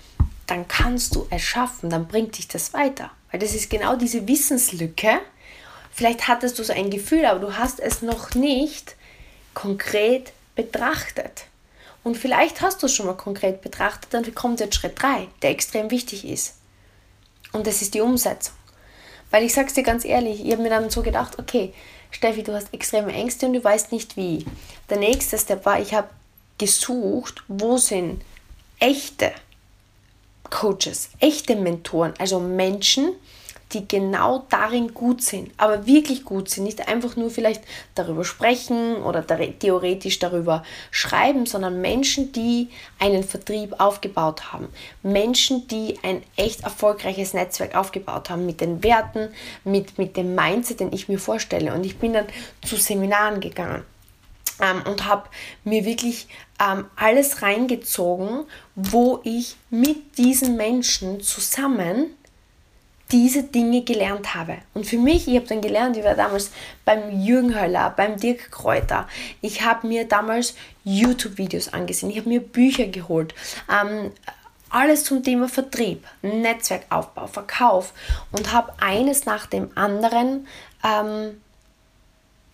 dann 0.47 0.67
kannst 0.67 1.15
du 1.15 1.27
es 1.29 1.41
schaffen, 1.41 1.89
dann 1.89 2.07
bringt 2.07 2.37
dich 2.37 2.47
das 2.47 2.73
weiter. 2.73 3.11
Weil 3.31 3.39
das 3.39 3.55
ist 3.55 3.69
genau 3.69 3.95
diese 3.95 4.27
Wissenslücke. 4.27 5.19
Vielleicht 5.91 6.27
hattest 6.27 6.59
du 6.59 6.63
so 6.63 6.73
ein 6.73 6.89
Gefühl, 6.89 7.25
aber 7.25 7.39
du 7.39 7.57
hast 7.57 7.79
es 7.79 8.01
noch 8.01 8.35
nicht 8.35 8.95
konkret 9.53 10.33
betrachtet. 10.55 11.45
Und 12.03 12.17
vielleicht 12.17 12.61
hast 12.61 12.83
du 12.83 12.85
es 12.85 12.93
schon 12.93 13.07
mal 13.07 13.17
konkret 13.17 13.61
betrachtet, 13.61 14.13
dann 14.13 14.35
kommt 14.35 14.59
jetzt 14.59 14.75
Schritt 14.75 15.01
3, 15.01 15.27
der 15.41 15.49
extrem 15.49 15.89
wichtig 15.89 16.25
ist. 16.25 16.55
Und 17.51 17.65
das 17.65 17.81
ist 17.81 17.93
die 17.93 18.01
Umsetzung. 18.01 18.53
Weil 19.31 19.43
ich 19.43 19.53
sag's 19.53 19.73
dir 19.73 19.83
ganz 19.83 20.05
ehrlich, 20.05 20.45
ich 20.45 20.51
habe 20.51 20.61
mir 20.61 20.69
dann 20.69 20.89
so 20.89 21.01
gedacht, 21.01 21.39
okay, 21.39 21.73
Steffi, 22.11 22.43
du 22.43 22.53
hast 22.53 22.73
extreme 22.73 23.11
Ängste 23.11 23.47
und 23.47 23.53
du 23.53 23.63
weißt 23.63 23.91
nicht 23.91 24.15
wie. 24.15 24.45
Der 24.89 24.97
nächste 24.97 25.37
Step 25.37 25.65
war, 25.65 25.79
ich 25.79 25.93
habe 25.93 26.09
gesucht, 26.57 27.43
wo 27.47 27.77
sind 27.77 28.21
echte 28.79 29.33
Coaches, 30.55 31.09
echte 31.19 31.57
Mentoren, 31.57 32.13
also 32.17 32.39
Menschen, 32.39 33.09
die 33.73 33.85
genau 33.85 34.45
darin 34.49 34.93
gut 34.93 35.21
sind, 35.21 35.51
aber 35.57 35.85
wirklich 35.85 36.23
gut 36.23 36.49
sind, 36.49 36.63
nicht 36.63 36.87
einfach 36.87 37.17
nur 37.17 37.29
vielleicht 37.29 37.61
darüber 37.93 38.23
sprechen 38.23 39.03
oder 39.03 39.25
theoretisch 39.59 40.17
darüber 40.19 40.63
schreiben, 40.91 41.45
sondern 41.45 41.81
Menschen, 41.81 42.31
die 42.31 42.69
einen 42.99 43.25
Vertrieb 43.25 43.81
aufgebaut 43.81 44.53
haben, 44.53 44.69
Menschen, 45.03 45.67
die 45.67 45.99
ein 46.03 46.23
echt 46.37 46.63
erfolgreiches 46.63 47.33
Netzwerk 47.33 47.75
aufgebaut 47.75 48.29
haben 48.29 48.45
mit 48.45 48.61
den 48.61 48.81
Werten, 48.81 49.27
mit, 49.65 49.97
mit 49.97 50.15
dem 50.15 50.35
Mindset, 50.35 50.79
den 50.79 50.93
ich 50.93 51.09
mir 51.09 51.19
vorstelle. 51.19 51.73
Und 51.73 51.85
ich 51.85 51.97
bin 51.97 52.13
dann 52.13 52.27
zu 52.63 52.77
Seminaren 52.77 53.41
gegangen 53.41 53.83
ähm, 54.59 54.83
und 54.85 55.05
habe 55.05 55.29
mir 55.63 55.85
wirklich 55.85 56.27
ähm, 56.59 56.85
alles 56.95 57.41
reingezogen, 57.41 58.45
wo 58.75 59.19
ich 59.23 59.57
mit 59.69 60.17
diesen 60.17 60.55
Menschen 60.55 61.21
zusammen 61.21 62.15
diese 63.11 63.43
Dinge 63.43 63.83
gelernt 63.83 64.33
habe. 64.33 64.57
Und 64.73 64.87
für 64.87 64.97
mich, 64.97 65.27
ich 65.27 65.35
habe 65.35 65.45
dann 65.45 65.61
gelernt, 65.61 65.95
ich 65.95 66.03
war 66.03 66.15
damals 66.15 66.51
beim 66.85 67.21
Jürgen 67.21 67.59
Höller, 67.59 67.93
beim 67.95 68.17
Dirk 68.17 68.51
Kräuter. 68.51 69.07
Ich 69.41 69.61
habe 69.63 69.87
mir 69.87 70.07
damals 70.07 70.55
YouTube-Videos 70.83 71.71
angesehen, 71.71 72.09
ich 72.09 72.17
habe 72.17 72.29
mir 72.29 72.41
Bücher 72.41 72.87
geholt. 72.87 73.35
Ähm, 73.69 74.11
alles 74.69 75.03
zum 75.03 75.23
Thema 75.23 75.47
Vertrieb, 75.47 76.05
Netzwerkaufbau, 76.21 77.27
Verkauf 77.27 77.93
und 78.31 78.51
habe 78.51 78.73
eines 78.79 79.25
nach 79.25 79.45
dem 79.45 79.69
anderen 79.75 80.47
ähm, 80.83 81.39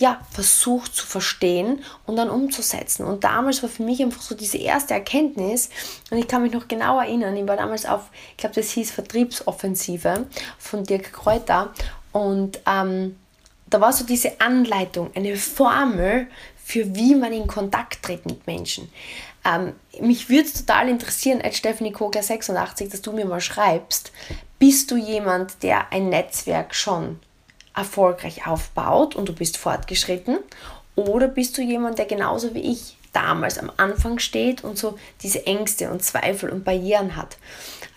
ja, 0.02 0.20
versucht 0.32 0.96
zu 0.96 1.06
verstehen 1.06 1.84
und 2.08 2.16
dann 2.16 2.32
umzusetzen. 2.32 3.06
Und 3.06 3.24
damals 3.24 3.62
war 3.62 3.70
für 3.70 3.84
mich 3.84 4.02
einfach 4.02 4.22
so 4.22 4.34
diese 4.34 4.58
erste 4.58 4.96
Erkenntnis, 4.96 5.70
und 6.10 6.18
ich 6.18 6.28
kann 6.28 6.42
mich 6.42 6.52
noch 6.52 6.68
genau 6.68 7.00
erinnern, 7.00 7.38
ich 7.38 7.48
war 7.48 7.56
damals 7.56 7.86
auf, 7.86 8.10
ich 8.32 8.38
glaube, 8.38 8.56
das 8.56 8.72
hieß 8.72 8.92
Vertriebsoffensive 8.92 10.26
von 10.58 10.84
Dirk 10.84 11.14
Kräuter 11.14 11.72
und 12.12 12.60
ähm, 12.66 13.16
da 13.70 13.80
war 13.80 13.94
so 13.94 14.04
diese 14.04 14.42
Anleitung, 14.42 15.12
eine 15.16 15.38
Formel 15.38 16.28
für 16.64 16.96
wie 16.96 17.16
man 17.16 17.32
in 17.32 17.48
Kontakt 17.48 18.04
tritt 18.04 18.26
mit 18.26 18.48
Menschen. 18.48 18.92
Ähm, 19.46 19.74
mich 20.00 20.30
würde 20.30 20.46
es 20.46 20.54
total 20.54 20.90
interessieren, 20.90 21.42
als 21.42 21.58
Stephanie 21.58 21.92
Kogler 21.92 22.24
86, 22.24 22.90
dass 22.90 23.02
du 23.02 23.12
mir 23.12 23.26
mal 23.26 23.40
schreibst, 23.40 24.12
bist 24.58 24.90
du 24.90 24.98
jemand, 24.98 25.62
der 25.62 25.92
ein 25.92 26.10
Netzwerk 26.10 26.74
schon 26.74 27.20
erfolgreich 27.76 28.48
aufbaut 28.48 29.16
und 29.16 29.30
du 29.30 29.34
bist 29.34 29.58
fortgeschritten? 29.58 30.40
Oder 30.96 31.28
bist 31.28 31.58
du 31.58 31.62
jemand, 31.62 32.00
der 32.00 32.06
genauso 32.06 32.54
wie 32.54 32.72
ich 32.72 32.98
damals 33.14 33.58
am 33.58 33.72
Anfang 33.78 34.20
steht 34.20 34.64
und 34.64 34.78
so 34.78 34.98
diese 35.22 35.46
Ängste 35.46 35.90
und 35.90 36.04
Zweifel 36.04 36.50
und 36.50 36.64
Barrieren 36.64 37.16
hat? 37.16 37.38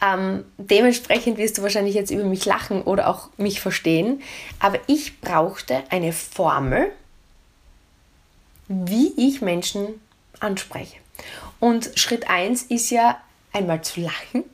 Ähm, 0.02 0.44
dementsprechend 0.58 1.38
wirst 1.38 1.58
du 1.58 1.62
wahrscheinlich 1.62 1.94
jetzt 1.94 2.10
über 2.10 2.24
mich 2.24 2.44
lachen 2.44 2.82
oder 2.82 3.08
auch 3.08 3.30
mich 3.36 3.60
verstehen. 3.60 4.22
Aber 4.60 4.78
ich 4.86 5.20
brauchte 5.20 5.82
eine 5.90 6.12
Formel, 6.12 6.92
wie 8.68 9.12
ich 9.16 9.40
Menschen 9.40 10.00
anspreche. 10.40 10.96
Und 11.60 11.90
Schritt 11.94 12.28
1 12.28 12.64
ist 12.64 12.90
ja 12.90 13.18
einmal 13.52 13.82
zu 13.82 14.00
lachen, 14.00 14.44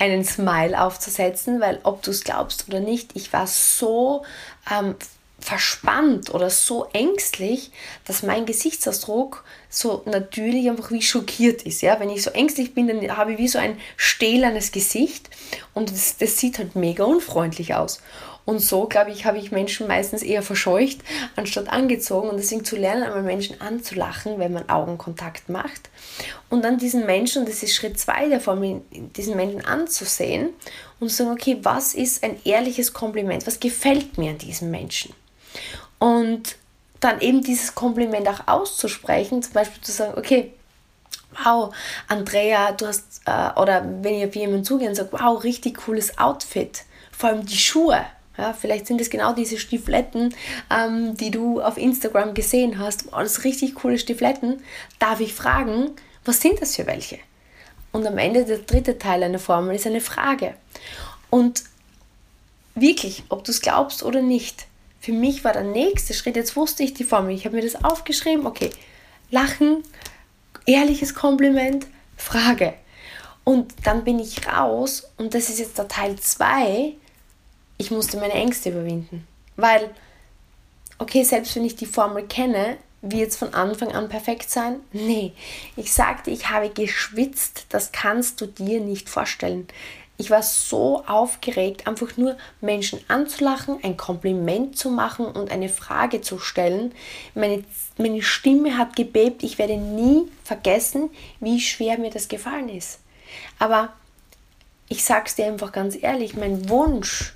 einen 0.00 0.24
Smile 0.24 0.80
aufzusetzen, 0.80 1.60
weil 1.60 1.78
ob 1.82 2.02
du 2.02 2.10
es 2.10 2.24
glaubst 2.24 2.66
oder 2.68 2.80
nicht, 2.80 3.10
ich 3.14 3.32
war 3.32 3.46
so 3.46 4.24
ähm, 4.70 4.96
verspannt 5.40 6.32
oder 6.34 6.50
so 6.50 6.86
ängstlich, 6.92 7.70
dass 8.06 8.22
mein 8.22 8.46
Gesichtsausdruck 8.46 9.44
so 9.68 10.02
natürlich 10.06 10.68
einfach 10.68 10.90
wie 10.90 11.02
schockiert 11.02 11.62
ist. 11.62 11.82
Ja? 11.82 12.00
Wenn 12.00 12.10
ich 12.10 12.22
so 12.22 12.30
ängstlich 12.30 12.74
bin, 12.74 12.88
dann 12.88 13.16
habe 13.16 13.32
ich 13.32 13.38
wie 13.38 13.48
so 13.48 13.58
ein 13.58 13.78
stählernes 13.96 14.72
Gesicht 14.72 15.30
und 15.74 15.90
das, 15.90 16.16
das 16.18 16.38
sieht 16.38 16.58
halt 16.58 16.76
mega 16.76 17.04
unfreundlich 17.04 17.74
aus. 17.74 18.00
Und 18.44 18.60
so, 18.60 18.86
glaube 18.86 19.10
ich, 19.10 19.24
habe 19.24 19.38
ich 19.38 19.52
Menschen 19.52 19.86
meistens 19.86 20.22
eher 20.22 20.42
verscheucht, 20.42 20.98
anstatt 21.36 21.68
angezogen. 21.68 22.30
Und 22.30 22.36
deswegen 22.36 22.64
zu 22.64 22.76
lernen, 22.76 23.02
einmal 23.04 23.22
Menschen 23.22 23.60
anzulachen, 23.60 24.38
wenn 24.38 24.52
man 24.52 24.68
Augenkontakt 24.68 25.48
macht. 25.48 25.90
Und 26.48 26.64
dann 26.64 26.78
diesen 26.78 27.06
Menschen, 27.06 27.44
das 27.44 27.62
ist 27.62 27.74
Schritt 27.74 27.98
zwei 27.98 28.28
der 28.28 28.40
Formel, 28.40 28.82
diesen 28.90 29.36
Menschen 29.36 29.64
anzusehen 29.64 30.50
und 30.98 31.10
zu 31.10 31.16
sagen, 31.16 31.30
okay, 31.30 31.58
was 31.62 31.94
ist 31.94 32.24
ein 32.24 32.40
ehrliches 32.44 32.92
Kompliment? 32.92 33.46
Was 33.46 33.60
gefällt 33.60 34.18
mir 34.18 34.30
an 34.30 34.38
diesem 34.38 34.70
Menschen? 34.70 35.14
Und 35.98 36.56
dann 37.00 37.20
eben 37.20 37.42
dieses 37.42 37.74
Kompliment 37.74 38.28
auch 38.28 38.46
auszusprechen, 38.46 39.42
zum 39.42 39.52
Beispiel 39.54 39.80
zu 39.82 39.92
sagen, 39.92 40.18
okay, 40.18 40.52
wow, 41.44 41.74
Andrea, 42.08 42.72
du 42.72 42.86
hast, 42.86 43.22
äh, 43.26 43.58
oder 43.58 43.84
wenn 44.02 44.14
ihr 44.14 44.28
auf 44.28 44.34
jemanden 44.34 44.64
zugeht 44.64 44.88
und 44.88 44.94
sagt, 44.94 45.12
wow, 45.12 45.42
richtig 45.42 45.78
cooles 45.78 46.18
Outfit, 46.18 46.84
vor 47.12 47.30
allem 47.30 47.46
die 47.46 47.56
Schuhe, 47.56 48.04
ja, 48.40 48.52
vielleicht 48.52 48.86
sind 48.86 49.00
es 49.00 49.10
genau 49.10 49.32
diese 49.32 49.58
Stifletten, 49.58 50.34
ähm, 50.70 51.16
die 51.16 51.30
du 51.30 51.60
auf 51.60 51.76
Instagram 51.76 52.34
gesehen 52.34 52.78
hast. 52.78 53.06
Oh, 53.12 53.18
das 53.18 53.44
richtig 53.44 53.74
coole 53.74 53.98
Stifletten. 53.98 54.62
Darf 54.98 55.20
ich 55.20 55.34
fragen, 55.34 55.90
was 56.24 56.40
sind 56.40 56.60
das 56.60 56.76
für 56.76 56.86
welche? 56.86 57.18
Und 57.92 58.06
am 58.06 58.18
Ende 58.18 58.44
der 58.44 58.58
dritte 58.58 58.98
Teil 58.98 59.22
einer 59.22 59.38
Formel 59.38 59.74
ist 59.74 59.86
eine 59.86 60.00
Frage. 60.00 60.54
Und 61.28 61.64
wirklich, 62.74 63.24
ob 63.28 63.44
du 63.44 63.50
es 63.50 63.60
glaubst 63.60 64.02
oder 64.02 64.22
nicht, 64.22 64.66
für 65.00 65.12
mich 65.12 65.44
war 65.44 65.52
der 65.52 65.64
nächste 65.64 66.14
Schritt, 66.14 66.36
jetzt 66.36 66.56
wusste 66.56 66.82
ich 66.82 66.94
die 66.94 67.04
Formel, 67.04 67.34
ich 67.34 67.44
habe 67.46 67.56
mir 67.56 67.62
das 67.62 67.84
aufgeschrieben, 67.84 68.46
okay, 68.46 68.70
Lachen, 69.30 69.82
ehrliches 70.66 71.14
Kompliment, 71.14 71.86
Frage. 72.16 72.74
Und 73.44 73.74
dann 73.84 74.04
bin 74.04 74.18
ich 74.18 74.46
raus 74.46 75.10
und 75.16 75.34
das 75.34 75.48
ist 75.48 75.58
jetzt 75.58 75.78
der 75.78 75.88
Teil 75.88 76.16
2 76.16 76.94
ich 77.80 77.90
musste 77.90 78.18
meine 78.18 78.34
Ängste 78.34 78.68
überwinden. 78.68 79.26
Weil, 79.56 79.90
okay, 80.98 81.24
selbst 81.24 81.56
wenn 81.56 81.64
ich 81.64 81.76
die 81.76 81.86
Formel 81.86 82.26
kenne, 82.26 82.76
wird 83.00 83.30
es 83.30 83.38
von 83.38 83.54
Anfang 83.54 83.92
an 83.92 84.10
perfekt 84.10 84.50
sein? 84.50 84.80
Nee. 84.92 85.32
Ich 85.76 85.90
sagte, 85.90 86.30
ich 86.30 86.50
habe 86.50 86.68
geschwitzt, 86.68 87.64
das 87.70 87.90
kannst 87.90 88.42
du 88.42 88.46
dir 88.46 88.80
nicht 88.80 89.08
vorstellen. 89.08 89.66
Ich 90.18 90.28
war 90.28 90.42
so 90.42 91.04
aufgeregt, 91.06 91.86
einfach 91.86 92.18
nur 92.18 92.36
Menschen 92.60 93.00
anzulachen, 93.08 93.78
ein 93.82 93.96
Kompliment 93.96 94.76
zu 94.76 94.90
machen 94.90 95.24
und 95.24 95.50
eine 95.50 95.70
Frage 95.70 96.20
zu 96.20 96.38
stellen. 96.38 96.92
Meine, 97.34 97.64
meine 97.96 98.20
Stimme 98.20 98.76
hat 98.76 98.94
gebebt. 98.94 99.42
Ich 99.42 99.56
werde 99.56 99.78
nie 99.78 100.28
vergessen, 100.44 101.08
wie 101.40 101.58
schwer 101.58 101.96
mir 101.96 102.10
das 102.10 102.28
gefallen 102.28 102.68
ist. 102.68 102.98
Aber 103.58 103.94
ich 104.90 105.02
sage 105.02 105.24
es 105.26 105.36
dir 105.36 105.46
einfach 105.46 105.72
ganz 105.72 105.96
ehrlich, 105.98 106.36
mein 106.36 106.68
Wunsch, 106.68 107.32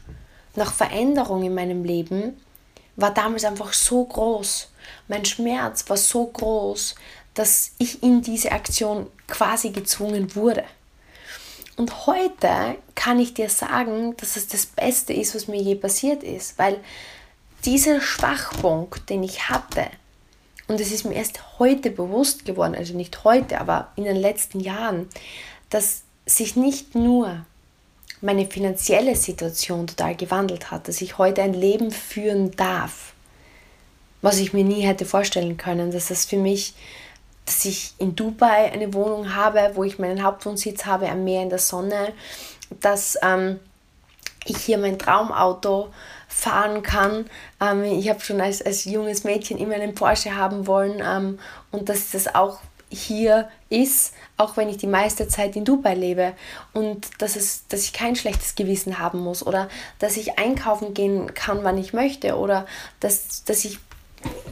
nach 0.57 0.73
Veränderung 0.73 1.43
in 1.43 1.55
meinem 1.55 1.85
Leben 1.85 2.41
war 2.97 3.13
damals 3.13 3.45
einfach 3.45 3.73
so 3.73 4.05
groß. 4.05 4.71
Mein 5.09 5.25
Schmerz 5.25 5.89
war 5.89 5.97
so 5.97 6.27
groß, 6.27 6.95
dass 7.35 7.73
ich 7.79 8.03
in 8.03 8.23
diese 8.23 8.53
Aktion 8.53 9.09
quasi 9.27 9.71
gezwungen 9.71 10.35
wurde. 10.37 10.65
Und 11.77 12.07
heute 12.07 12.77
kann 12.95 13.19
ich 13.19 13.35
dir 13.35 13.51
sagen, 13.51 14.17
dass 14.19 14.37
es 14.37 14.47
das 14.47 14.67
Beste 14.67 15.13
ist, 15.13 15.35
was 15.35 15.49
mir 15.49 15.61
je 15.61 15.75
passiert 15.75 16.23
ist, 16.23 16.57
weil 16.57 16.79
dieser 17.65 18.01
Schwachpunkt, 18.01 19.11
den 19.11 19.25
ich 19.25 19.49
hatte, 19.49 19.87
und 20.69 20.81
es 20.81 20.93
ist 20.93 21.05
mir 21.05 21.15
erst 21.15 21.59
heute 21.59 21.91
bewusst 21.91 22.45
geworden, 22.45 22.75
also 22.75 22.95
nicht 22.95 23.25
heute, 23.25 23.61
aber 23.61 23.93
in 23.97 24.05
den 24.05 24.17
letzten 24.17 24.61
Jahren, 24.61 25.09
dass 25.69 26.03
sich 26.27 26.57
nicht 26.57 26.95
nur 26.95 27.45
meine 28.25 28.47
finanzielle 28.47 29.17
Situation 29.17 29.87
total 29.87 30.17
gewandelt 30.17 30.71
hat, 30.71 30.89
dass 30.89 31.03
ich 31.03 31.19
heute 31.19 31.43
ein 31.43 31.53
Leben 31.53 31.91
führen 31.91 32.51
darf, 32.53 33.13
was 34.23 34.39
ich 34.39 34.55
mir 34.55 34.65
nie 34.65 34.81
hätte 34.81 35.05
vorstellen 35.05 35.59
können, 35.59 35.91
dass 35.91 36.09
das 36.09 36.25
für 36.25 36.39
mich, 36.39 36.75
dass 37.45 37.67
ich 37.67 37.93
in 37.99 38.17
Dubai 38.17 38.73
eine 38.73 38.95
Wohnung 38.95 39.35
habe, 39.35 39.73
wo 39.75 39.85
ich 39.85 39.99
meinen 39.99 40.23
Hauptwohnsitz 40.23 40.87
habe, 40.87 41.11
am 41.11 41.25
Meer 41.25 41.43
in 41.43 41.51
der 41.51 41.59
Sonne, 41.59 42.15
dass 42.81 43.19
ähm, 43.23 43.61
ich 44.47 44.57
hier 44.57 44.79
mein 44.79 44.99
Traumauto 44.99 45.91
fahren 46.27 46.83
kann. 46.83 47.27
Ähm, 47.61 47.85
ich 47.85 48.09
habe 48.09 48.21
schon 48.21 48.41
als, 48.41 48.63
als 48.63 48.87
junges 48.87 49.25
Mädchen 49.25 49.59
immer 49.59 49.75
einen 49.75 49.95
Porsche 49.95 50.35
haben 50.35 50.67
wollen 50.67 51.03
ähm, 51.05 51.39
und 51.73 51.91
dass 51.91 52.13
das 52.13 52.35
auch 52.35 52.61
hier 52.89 53.51
ist, 53.83 54.15
auch 54.37 54.57
wenn 54.57 54.69
ich 54.69 54.79
die 54.79 54.87
meiste 54.87 55.29
Zeit 55.29 55.57
in 55.57 55.65
Dubai 55.65 55.95
lebe 55.95 56.35
und 56.73 57.09
dass, 57.19 57.37
es, 57.37 57.67
dass 57.69 57.83
ich 57.83 57.93
kein 57.93 58.17
schlechtes 58.17 58.55
Gewissen 58.55 58.99
haben 58.99 59.21
muss 59.21 59.47
oder 59.47 59.69
dass 59.99 60.17
ich 60.17 60.39
einkaufen 60.39 60.95
gehen 60.95 61.35
kann, 61.35 61.63
wann 61.63 61.79
ich 61.79 61.93
möchte 61.93 62.37
oder 62.37 62.67
dass, 63.01 63.45
dass 63.45 63.65
ich 63.65 63.79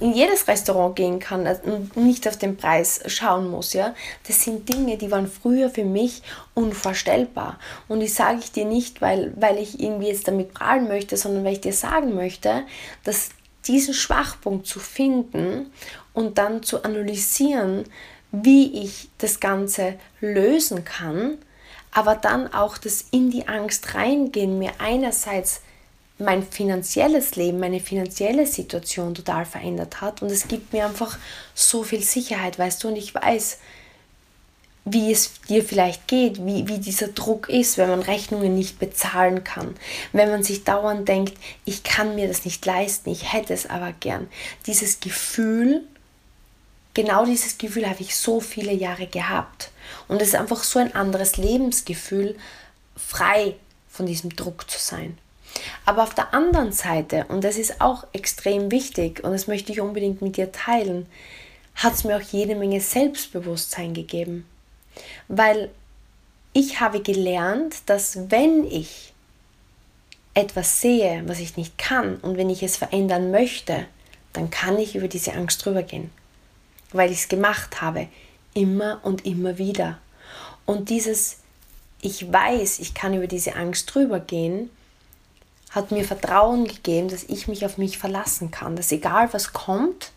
in 0.01 0.13
jedes 0.13 0.49
Restaurant 0.49 0.97
gehen 0.97 1.19
kann 1.19 1.47
und 1.47 1.97
nicht 1.97 2.29
auf 2.29 2.37
den 2.37 2.57
Preis 2.57 3.01
schauen 3.07 3.51
muss, 3.51 3.73
ja. 3.73 3.95
Das 4.27 4.43
sind 4.45 4.69
Dinge, 4.69 4.99
die 4.99 5.11
waren 5.11 5.27
früher 5.27 5.71
für 5.71 5.85
mich 5.85 6.23
unvorstellbar. 6.55 7.59
Und 7.89 8.01
die 8.01 8.09
sage 8.09 8.41
ich 8.41 8.53
dir 8.53 8.65
nicht, 8.65 9.01
weil, 9.01 9.33
weil 9.37 9.59
ich 9.59 9.81
irgendwie 9.81 10.09
jetzt 10.09 10.29
damit 10.29 10.53
prahlen 10.55 10.89
möchte, 10.89 11.17
sondern 11.17 11.45
weil 11.45 11.55
ich 11.55 11.61
dir 11.61 11.73
sagen 11.73 12.15
möchte, 12.15 12.65
dass 13.05 13.31
diesen 13.67 13.95
Schwachpunkt 13.95 14.67
zu 14.67 14.81
finden 14.81 15.73
und 16.13 16.39
dann 16.39 16.63
zu 16.63 16.85
analysieren, 16.85 17.85
wie 18.33 18.83
ich 18.83 19.09
das 19.19 19.41
Ganze 19.41 19.95
lösen 20.21 20.85
kann, 20.85 21.39
aber 21.93 22.17
dann 22.17 22.53
auch 22.53 22.79
das 22.79 23.05
in 23.11 23.31
die 23.31 23.47
Angst 23.47 23.95
reingehen, 23.95 24.59
mir 24.59 24.73
einerseits 24.79 25.61
mein 26.19 26.43
finanzielles 26.43 27.37
Leben, 27.37 27.61
meine 27.61 27.81
finanzielle 27.81 28.47
Situation 28.47 29.15
total 29.15 29.45
verändert 29.45 30.01
hat 30.01 30.23
und 30.23 30.31
es 30.31 30.49
gibt 30.49 30.73
mir 30.73 30.87
einfach 30.87 31.19
so 31.55 31.83
viel 31.83 32.03
Sicherheit, 32.03 32.59
weißt 32.59 32.83
du, 32.83 32.89
und 32.89 32.97
ich 32.97 33.15
weiß, 33.15 33.59
wie 34.85 35.13
es 35.13 35.33
dir 35.49 35.63
vielleicht 35.63 36.09
geht, 36.09 36.45
wie, 36.45 36.67
wie 36.67 36.79
dieser 36.79 37.09
Druck 37.09 37.49
ist, 37.49 37.79
wenn 37.79 37.89
man 37.89 38.01
Rechnungen 38.03 38.55
nicht 38.55 38.79
bezahlen 38.79 39.45
kann, 39.45 39.75
wenn 40.13 40.31
man 40.31 40.43
sich 40.43 40.65
dauernd 40.65 41.09
denkt, 41.09 41.35
ich 41.65 41.85
kann 41.85 42.15
mir 42.15 42.27
das 42.27 42.45
nicht 42.45 42.65
leisten, 42.67 43.11
ich 43.11 43.33
hätte 43.33 43.55
es 43.55 43.69
aber 43.69 43.93
gern. 43.93 44.29
Dieses 44.67 44.99
Gefühl, 44.99 45.85
genau 46.95 47.25
dieses 47.25 47.59
Gefühl 47.59 47.89
habe 47.89 48.01
ich 48.01 48.17
so 48.17 48.41
viele 48.41 48.73
Jahre 48.73 49.07
gehabt. 49.07 49.71
Und 50.09 50.21
es 50.21 50.29
ist 50.29 50.35
einfach 50.35 50.63
so 50.63 50.79
ein 50.79 50.95
anderes 50.95 51.37
Lebensgefühl, 51.37 52.37
frei 52.97 53.57
von 53.89 54.07
diesem 54.07 54.35
Druck 54.35 54.71
zu 54.71 54.79
sein. 54.79 55.19
Aber 55.85 56.03
auf 56.03 56.15
der 56.15 56.33
anderen 56.33 56.73
Seite, 56.73 57.27
und 57.29 57.45
das 57.45 57.57
ist 57.57 57.81
auch 57.81 58.07
extrem 58.13 58.71
wichtig, 58.71 59.23
und 59.23 59.33
das 59.33 59.47
möchte 59.47 59.73
ich 59.73 59.81
unbedingt 59.81 60.23
mit 60.23 60.37
dir 60.37 60.51
teilen, 60.51 61.07
hat 61.75 61.95
es 61.95 62.05
mir 62.05 62.17
auch 62.17 62.23
jede 62.23 62.55
Menge 62.55 62.81
Selbstbewusstsein 62.81 63.95
gegeben. 63.95 64.47
Weil 65.29 65.71
ich 66.53 66.81
habe 66.81 67.01
gelernt, 67.01 67.77
dass 67.87 68.31
wenn 68.31 68.67
ich 68.67 69.13
etwas 70.35 70.81
sehe, 70.81 71.23
was 71.27 71.41
ich 71.41 71.57
nicht 71.57 71.77
kann, 71.77 72.17
und 72.17 72.37
wenn 72.37 72.51
ich 72.51 72.63
es 72.63 72.77
verändern 72.77 73.31
möchte, 73.31 73.87
dann 74.33 74.49
kann 74.49 74.79
ich 74.79 74.97
über 74.97 75.09
diese 75.09 75.35
Angst 75.35 75.65
drüber 75.65 75.83
gehen 75.83 76.11
weil 76.93 77.11
ich 77.11 77.23
es 77.23 77.29
gemacht 77.29 77.81
habe, 77.81 78.09
immer 78.55 79.01
und 79.03 79.25
immer 79.27 79.59
wieder. 79.59 79.99
Und 80.67 80.91
dieses, 80.91 81.39
ich 82.01 82.33
weiß, 82.33 82.79
ich 82.79 82.95
kann 82.95 83.15
über 83.15 83.27
diese 83.27 83.57
Angst 83.57 83.95
drüber 83.95 84.21
gehen, 84.21 84.71
hat 85.71 85.91
mir 85.91 86.05
Vertrauen 86.05 86.67
gegeben, 86.67 87.09
dass 87.09 87.25
ich 87.25 87.49
mich 87.49 87.65
auf 87.65 87.79
mich 87.79 87.99
verlassen 87.99 88.51
kann, 88.51 88.77
dass 88.77 88.93
egal 88.93 89.33
was 89.33 89.53
kommt, 89.53 90.13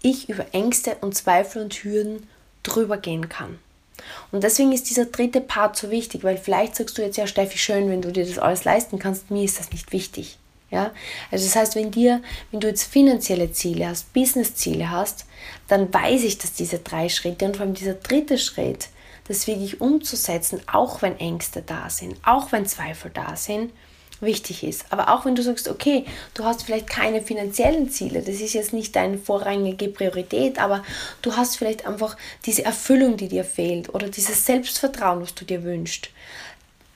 ich 0.00 0.28
über 0.28 0.46
Ängste 0.52 0.96
und 1.00 1.16
Zweifel 1.16 1.62
und 1.62 1.74
Hürden 1.74 2.28
drüber 2.62 2.96
gehen 2.96 3.28
kann. 3.28 3.58
Und 4.30 4.42
deswegen 4.42 4.72
ist 4.72 4.90
dieser 4.90 5.06
dritte 5.06 5.40
Part 5.40 5.76
so 5.76 5.90
wichtig, 5.90 6.24
weil 6.24 6.36
vielleicht 6.36 6.76
sagst 6.76 6.98
du 6.98 7.02
jetzt 7.02 7.16
ja, 7.16 7.26
Steffi, 7.26 7.58
schön, 7.58 7.88
wenn 7.88 8.02
du 8.02 8.12
dir 8.12 8.26
das 8.26 8.38
alles 8.38 8.64
leisten 8.64 8.98
kannst, 8.98 9.30
mir 9.30 9.44
ist 9.44 9.58
das 9.58 9.70
nicht 9.70 9.92
wichtig. 9.92 10.38
Ja? 10.72 10.92
Also 11.30 11.44
das 11.44 11.54
heißt, 11.54 11.76
wenn 11.76 11.92
dir, 11.92 12.20
wenn 12.50 12.60
du 12.60 12.66
jetzt 12.66 12.84
finanzielle 12.84 13.52
Ziele 13.52 13.88
hast, 13.88 14.12
Business-Ziele 14.12 14.90
hast, 14.90 15.26
dann 15.68 15.92
weiß 15.92 16.24
ich, 16.24 16.38
dass 16.38 16.54
diese 16.54 16.80
drei 16.80 17.08
Schritte 17.08 17.44
und 17.44 17.56
vor 17.56 17.66
allem 17.66 17.74
dieser 17.74 17.94
dritte 17.94 18.38
Schritt, 18.38 18.88
das 19.28 19.46
wirklich 19.46 19.80
umzusetzen, 19.80 20.60
auch 20.70 21.02
wenn 21.02 21.18
Ängste 21.20 21.62
da 21.62 21.88
sind, 21.88 22.16
auch 22.24 22.50
wenn 22.50 22.66
Zweifel 22.66 23.10
da 23.14 23.36
sind, 23.36 23.70
wichtig 24.22 24.64
ist. 24.64 24.86
Aber 24.90 25.12
auch 25.12 25.24
wenn 25.24 25.34
du 25.34 25.42
sagst, 25.42 25.68
okay, 25.68 26.04
du 26.34 26.44
hast 26.44 26.64
vielleicht 26.64 26.88
keine 26.88 27.22
finanziellen 27.22 27.90
Ziele, 27.90 28.20
das 28.20 28.40
ist 28.40 28.54
jetzt 28.54 28.72
nicht 28.72 28.96
deine 28.96 29.18
vorrangige 29.18 29.88
Priorität, 29.88 30.58
aber 30.58 30.82
du 31.20 31.36
hast 31.36 31.56
vielleicht 31.56 31.86
einfach 31.86 32.16
diese 32.46 32.64
Erfüllung, 32.64 33.16
die 33.16 33.28
dir 33.28 33.44
fehlt 33.44 33.94
oder 33.94 34.08
dieses 34.08 34.46
Selbstvertrauen, 34.46 35.20
was 35.20 35.34
du 35.34 35.44
dir 35.44 35.62
wünschst, 35.64 36.10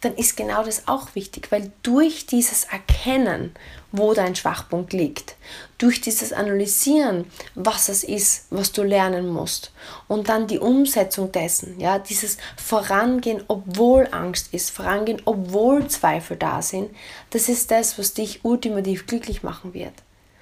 dann 0.06 0.14
ist 0.14 0.36
genau 0.36 0.62
das 0.62 0.86
auch 0.86 1.16
wichtig, 1.16 1.50
weil 1.50 1.72
durch 1.82 2.26
dieses 2.26 2.62
Erkennen, 2.64 3.56
wo 3.90 4.14
dein 4.14 4.36
Schwachpunkt 4.36 4.92
liegt, 4.92 5.34
durch 5.78 6.00
dieses 6.00 6.32
Analysieren, 6.32 7.24
was 7.56 7.88
es 7.88 8.04
ist, 8.04 8.46
was 8.50 8.70
du 8.70 8.84
lernen 8.84 9.26
musst 9.28 9.72
und 10.06 10.28
dann 10.28 10.46
die 10.46 10.60
Umsetzung 10.60 11.32
dessen, 11.32 11.80
ja, 11.80 11.98
dieses 11.98 12.38
Vorangehen, 12.56 13.42
obwohl 13.48 14.06
Angst 14.12 14.54
ist, 14.54 14.70
Vorangehen, 14.70 15.20
obwohl 15.24 15.88
Zweifel 15.88 16.36
da 16.36 16.62
sind, 16.62 16.94
das 17.30 17.48
ist 17.48 17.72
das, 17.72 17.98
was 17.98 18.14
dich 18.14 18.44
ultimativ 18.44 19.08
glücklich 19.08 19.42
machen 19.42 19.74
wird, 19.74 19.94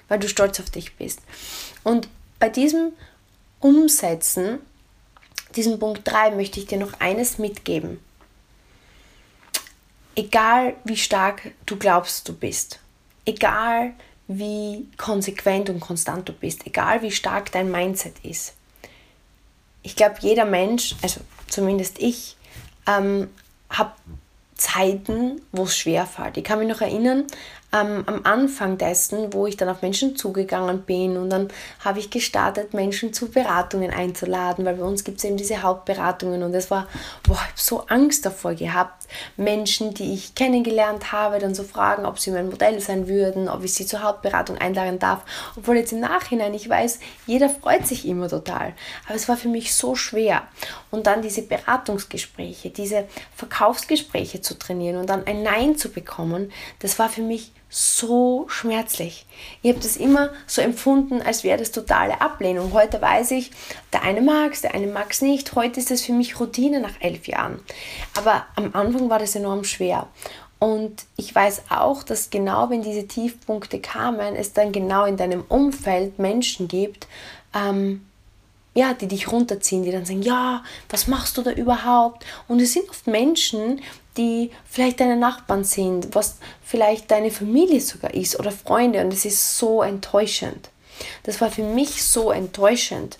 weil 0.09 0.19
du 0.19 0.29
stolz 0.29 0.59
auf 0.59 0.69
dich 0.69 0.95
bist. 0.95 1.21
Und 1.83 2.07
bei 2.37 2.49
diesem 2.49 2.91
Umsetzen, 3.61 4.59
diesem 5.55 5.79
Punkt 5.79 6.01
3, 6.03 6.31
möchte 6.35 6.59
ich 6.59 6.67
dir 6.67 6.77
noch 6.77 6.99
eines 6.99 7.39
mitgeben 7.39 7.99
egal 10.15 10.75
wie 10.83 10.97
stark 10.97 11.51
du 11.65 11.77
glaubst, 11.77 12.27
du 12.27 12.33
bist, 12.33 12.79
egal 13.25 13.93
wie 14.27 14.87
konsequent 14.97 15.69
und 15.69 15.79
konstant 15.79 16.27
du 16.27 16.33
bist, 16.33 16.65
egal 16.65 17.01
wie 17.01 17.11
stark 17.11 17.51
dein 17.51 17.71
Mindset 17.71 18.15
ist. 18.23 18.53
Ich 19.83 19.95
glaube, 19.95 20.15
jeder 20.21 20.45
Mensch, 20.45 20.95
also 21.03 21.21
zumindest 21.47 21.99
ich, 21.99 22.37
ähm, 22.87 23.29
habe 23.69 23.91
Zeiten, 24.55 25.41
wo 25.51 25.63
es 25.63 25.77
schwer 25.77 26.07
fällt. 26.07 26.37
Ich 26.37 26.43
kann 26.43 26.59
mich 26.59 26.67
noch 26.67 26.81
erinnern, 26.81 27.25
ähm, 27.75 28.03
am 28.05 28.21
Anfang 28.23 28.77
dessen, 28.77 29.33
wo 29.33 29.47
ich 29.47 29.57
dann 29.57 29.69
auf 29.69 29.81
Menschen 29.81 30.15
zugegangen 30.15 30.81
bin 30.83 31.17
und 31.17 31.29
dann 31.29 31.49
habe 31.83 31.99
ich 31.99 32.09
gestartet, 32.09 32.73
Menschen 32.73 33.13
zu 33.13 33.29
Beratungen 33.29 33.91
einzuladen, 33.91 34.65
weil 34.65 34.75
bei 34.75 34.83
uns 34.83 35.03
gibt 35.03 35.17
es 35.17 35.23
eben 35.25 35.37
diese 35.37 35.61
Hauptberatungen 35.61 36.43
und 36.43 36.53
es 36.53 36.71
war, 36.71 36.87
boah, 37.23 37.33
ich 37.33 37.39
habe 37.39 37.51
so 37.55 37.79
Angst 37.87 38.25
davor 38.25 38.53
gehabt, 38.53 39.07
Menschen, 39.35 39.93
die 39.93 40.13
ich 40.13 40.35
kennengelernt 40.35 41.11
habe, 41.11 41.39
dann 41.39 41.53
zu 41.53 41.63
so 41.63 41.67
fragen, 41.67 42.05
ob 42.05 42.19
sie 42.19 42.31
mein 42.31 42.49
Modell 42.49 42.79
sein 42.79 43.07
würden, 43.07 43.49
ob 43.49 43.63
ich 43.63 43.73
sie 43.73 43.85
zur 43.85 44.03
Hauptberatung 44.03 44.57
einladen 44.57 44.99
darf, 44.99 45.23
obwohl 45.57 45.77
jetzt 45.77 45.91
im 45.91 45.99
Nachhinein 45.99 46.53
ich 46.53 46.69
weiß, 46.69 46.99
jeder 47.27 47.49
freut 47.49 47.85
sich 47.85 48.07
immer 48.07 48.29
total, 48.29 48.73
aber 49.05 49.15
es 49.15 49.27
war 49.27 49.37
für 49.37 49.49
mich 49.49 49.75
so 49.75 49.95
schwer. 49.95 50.43
Und 50.91 51.07
dann 51.07 51.21
diese 51.21 51.41
Beratungsgespräche, 51.41 52.69
diese 52.69 53.05
Verkaufsgespräche 53.35 54.39
zu 54.41 54.57
trainieren 54.57 54.97
und 54.97 55.09
dann 55.09 55.27
ein 55.27 55.43
Nein 55.43 55.77
zu 55.77 55.89
bekommen, 55.89 56.51
das 56.79 56.97
war 56.99 57.09
für 57.09 57.21
mich 57.21 57.51
so 57.77 58.45
schmerzlich. 58.47 59.25
Ich 59.61 59.69
habe 59.69 59.81
das 59.81 59.97
immer 59.97 60.29
so 60.47 60.61
empfunden, 60.61 61.21
als 61.21 61.43
wäre 61.43 61.57
das 61.57 61.73
totale 61.73 62.21
Ablehnung. 62.21 62.71
Heute 62.71 63.01
weiß 63.01 63.31
ich, 63.31 63.51
der 63.91 64.03
eine 64.03 64.21
mag 64.21 64.53
es, 64.53 64.61
der 64.61 64.73
eine 64.73 64.87
mag 64.87 65.11
es 65.11 65.21
nicht. 65.21 65.55
Heute 65.55 65.81
ist 65.81 65.91
das 65.91 66.01
für 66.01 66.13
mich 66.13 66.39
Routine 66.39 66.79
nach 66.79 66.93
elf 67.01 67.27
Jahren. 67.27 67.59
Aber 68.17 68.45
am 68.55 68.73
Anfang 68.73 69.09
war 69.09 69.19
das 69.19 69.35
enorm 69.35 69.65
schwer. 69.65 70.07
Und 70.57 71.03
ich 71.17 71.35
weiß 71.35 71.63
auch, 71.69 72.03
dass 72.03 72.29
genau 72.29 72.69
wenn 72.69 72.81
diese 72.81 73.07
Tiefpunkte 73.07 73.81
kamen, 73.81 74.37
es 74.37 74.53
dann 74.53 74.71
genau 74.71 75.03
in 75.03 75.17
deinem 75.17 75.43
Umfeld 75.49 76.17
Menschen 76.17 76.69
gibt, 76.69 77.07
ähm, 77.53 78.05
ja, 78.73 78.93
die 78.93 79.09
dich 79.09 79.29
runterziehen, 79.33 79.83
die 79.83 79.91
dann 79.91 80.05
sagen, 80.05 80.21
ja, 80.21 80.63
was 80.87 81.07
machst 81.07 81.35
du 81.37 81.41
da 81.41 81.51
überhaupt? 81.51 82.25
Und 82.47 82.61
es 82.61 82.71
sind 82.71 82.89
oft 82.89 83.05
Menschen, 83.05 83.81
die 84.17 84.51
vielleicht 84.69 84.99
deine 84.99 85.17
Nachbarn 85.17 85.63
sind, 85.63 86.15
was 86.15 86.37
vielleicht 86.63 87.11
deine 87.11 87.31
Familie 87.31 87.81
sogar 87.81 88.13
ist 88.13 88.39
oder 88.39 88.51
Freunde 88.51 89.01
und 89.01 89.11
es 89.11 89.25
ist 89.25 89.57
so 89.57 89.81
enttäuschend. 89.81 90.69
Das 91.23 91.41
war 91.41 91.51
für 91.51 91.63
mich 91.63 92.03
so 92.03 92.31
enttäuschend 92.31 93.17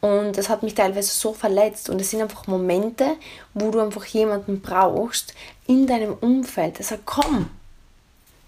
und 0.00 0.38
das 0.38 0.48
hat 0.48 0.62
mich 0.62 0.74
teilweise 0.74 1.12
so 1.12 1.32
verletzt 1.34 1.90
und 1.90 2.00
es 2.00 2.10
sind 2.10 2.22
einfach 2.22 2.46
Momente, 2.46 3.16
wo 3.52 3.70
du 3.70 3.80
einfach 3.80 4.04
jemanden 4.06 4.60
brauchst 4.60 5.34
in 5.66 5.86
deinem 5.86 6.14
Umfeld, 6.14 6.78
der 6.78 6.86
sagt, 6.86 7.04
komm, 7.04 7.50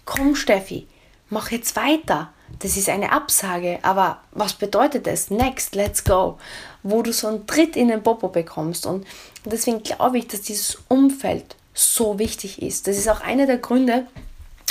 komm 0.05 0.35
Steffi, 0.35 0.87
mach 1.29 1.51
jetzt 1.51 1.75
weiter. 1.75 2.31
Das 2.59 2.75
ist 2.75 2.89
eine 2.89 3.13
Absage, 3.13 3.79
aber 3.81 4.19
was 4.31 4.53
bedeutet 4.53 5.07
das? 5.07 5.29
Next, 5.29 5.73
let's 5.73 6.03
go. 6.03 6.37
Wo 6.83 7.01
du 7.01 7.13
so 7.13 7.27
einen 7.27 7.47
Tritt 7.47 7.77
in 7.77 7.87
den 7.87 8.03
Popo 8.03 8.27
bekommst 8.27 8.85
und 8.85 9.07
deswegen 9.45 9.81
glaube 9.83 10.17
ich, 10.17 10.27
dass 10.27 10.41
dieses 10.41 10.77
Umfeld 10.89 11.55
so 11.73 12.19
wichtig 12.19 12.61
ist. 12.61 12.87
Das 12.87 12.97
ist 12.97 13.07
auch 13.09 13.21
einer 13.21 13.45
der 13.45 13.57
Gründe, 13.57 14.05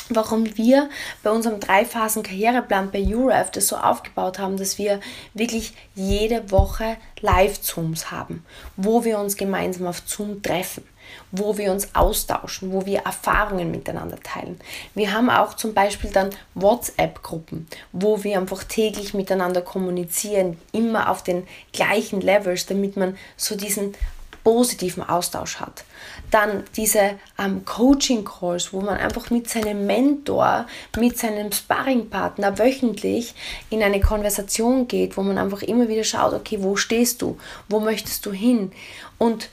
warum 0.09 0.57
wir 0.57 0.89
bei 1.23 1.31
unserem 1.31 1.61
Drei-Phasen-Karriereplan 1.61 2.91
bei 2.91 3.03
UREF 3.03 3.51
das 3.51 3.69
so 3.69 3.77
aufgebaut 3.77 4.39
haben, 4.39 4.57
dass 4.57 4.79
wir 4.79 5.01
wirklich 5.35 5.75
jede 5.95 6.51
Woche 6.51 6.97
Live-Zooms 7.21 8.11
haben, 8.11 8.45
wo 8.77 9.05
wir 9.05 9.19
uns 9.19 9.37
gemeinsam 9.37 9.87
auf 9.87 10.03
Zoom 10.07 10.43
treffen 10.43 10.85
wo 11.33 11.57
wir 11.57 11.73
uns 11.73 11.95
austauschen, 11.95 12.73
wo 12.73 12.87
wir 12.87 13.01
Erfahrungen 13.01 13.71
miteinander 13.71 14.19
teilen. 14.21 14.61
Wir 14.95 15.13
haben 15.13 15.31
auch 15.31 15.55
zum 15.55 15.75
Beispiel 15.75 16.11
dann 16.11 16.31
WhatsApp-Gruppen, 16.55 17.67
wo 17.93 18.23
wir 18.25 18.39
einfach 18.39 18.65
täglich 18.65 19.15
miteinander 19.15 19.63
kommunizieren, 19.63 20.59
immer 20.73 21.11
auf 21.11 21.23
den 21.23 21.47
gleichen 21.73 22.21
Levels, 22.21 22.67
damit 22.67 22.97
man 22.97 23.17
so 23.37 23.57
diesen 23.57 23.95
positiven 24.43 25.07
Austausch 25.07 25.57
hat. 25.57 25.85
Dann 26.31 26.65
diese 26.77 27.19
ähm, 27.39 27.65
Coaching-Calls, 27.65 28.73
wo 28.73 28.81
man 28.81 28.99
einfach 28.99 29.31
mit 29.31 29.49
seinem 29.49 29.87
Mentor, 29.87 30.67
mit 30.99 31.19
seinem 31.19 31.53
Sparringpartner 31.53 32.59
wöchentlich 32.59 33.35
in 33.71 33.83
eine 33.83 34.01
Konversation 34.01 34.89
geht, 34.89 35.17
wo 35.17 35.23
man 35.23 35.39
einfach 35.39 35.63
immer 35.63 35.89
wieder 35.89 36.05
schaut, 36.05 36.33
okay, 36.35 36.59
wo 36.61 36.77
stehst 36.77 37.23
du, 37.23 37.39
wo 37.69 37.81
möchtest 37.81 38.25
du 38.27 38.33
hin? 38.33 38.73
Und 39.19 39.51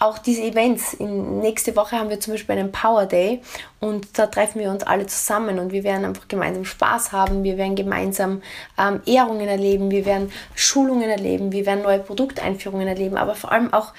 auch 0.00 0.18
diese 0.18 0.42
Events. 0.42 0.94
In, 0.94 1.40
nächste 1.40 1.76
Woche 1.76 1.96
haben 1.96 2.08
wir 2.08 2.18
zum 2.18 2.34
Beispiel 2.34 2.58
einen 2.58 2.72
Power 2.72 3.06
Day 3.06 3.42
und 3.78 4.18
da 4.18 4.26
treffen 4.26 4.58
wir 4.60 4.70
uns 4.70 4.82
alle 4.82 5.06
zusammen 5.06 5.58
und 5.58 5.72
wir 5.72 5.84
werden 5.84 6.04
einfach 6.06 6.26
gemeinsam 6.26 6.64
Spaß 6.64 7.12
haben, 7.12 7.44
wir 7.44 7.58
werden 7.58 7.76
gemeinsam 7.76 8.42
ähm, 8.78 9.02
Ehrungen 9.06 9.46
erleben, 9.46 9.90
wir 9.90 10.06
werden 10.06 10.32
Schulungen 10.54 11.08
erleben, 11.10 11.52
wir 11.52 11.66
werden 11.66 11.82
neue 11.82 11.98
Produkteinführungen 11.98 12.88
erleben, 12.88 13.16
aber 13.18 13.34
vor 13.34 13.52
allem 13.52 13.72
auch 13.72 13.92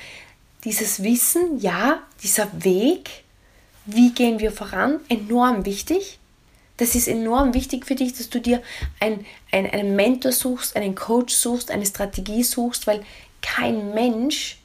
dieses 0.64 1.04
Wissen, 1.04 1.60
ja, 1.60 2.02
dieser 2.24 2.50
Weg, 2.64 3.24
wie 3.86 4.12
gehen 4.12 4.40
wir 4.40 4.52
voran, 4.52 5.00
enorm 5.10 5.66
wichtig. 5.66 6.20
Das 6.78 6.96
ist 6.96 7.08
enorm 7.08 7.54
wichtig 7.54 7.86
für 7.86 7.96
dich, 7.96 8.14
dass 8.14 8.30
du 8.30 8.40
dir 8.40 8.62
ein, 9.00 9.26
ein, 9.52 9.70
einen 9.70 9.96
Mentor 9.96 10.32
suchst, 10.32 10.76
einen 10.76 10.96
Coach 10.96 11.34
suchst, 11.34 11.72
eine 11.72 11.86
Strategie 11.86 12.44
suchst, 12.44 12.88
weil 12.88 13.04
kein 13.42 13.94
Mensch, 13.94 14.58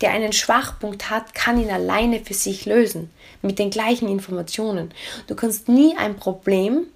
der 0.00 0.10
einen 0.10 0.32
Schwachpunkt 0.32 1.10
hat, 1.10 1.34
kann 1.34 1.60
ihn 1.60 1.70
alleine 1.70 2.20
für 2.20 2.34
sich 2.34 2.66
lösen, 2.66 3.10
mit 3.42 3.58
den 3.58 3.70
gleichen 3.70 4.08
Informationen. 4.08 4.92
Du 5.26 5.34
kannst 5.34 5.68
nie 5.68 5.96
ein 5.96 6.16
Problem 6.16 6.86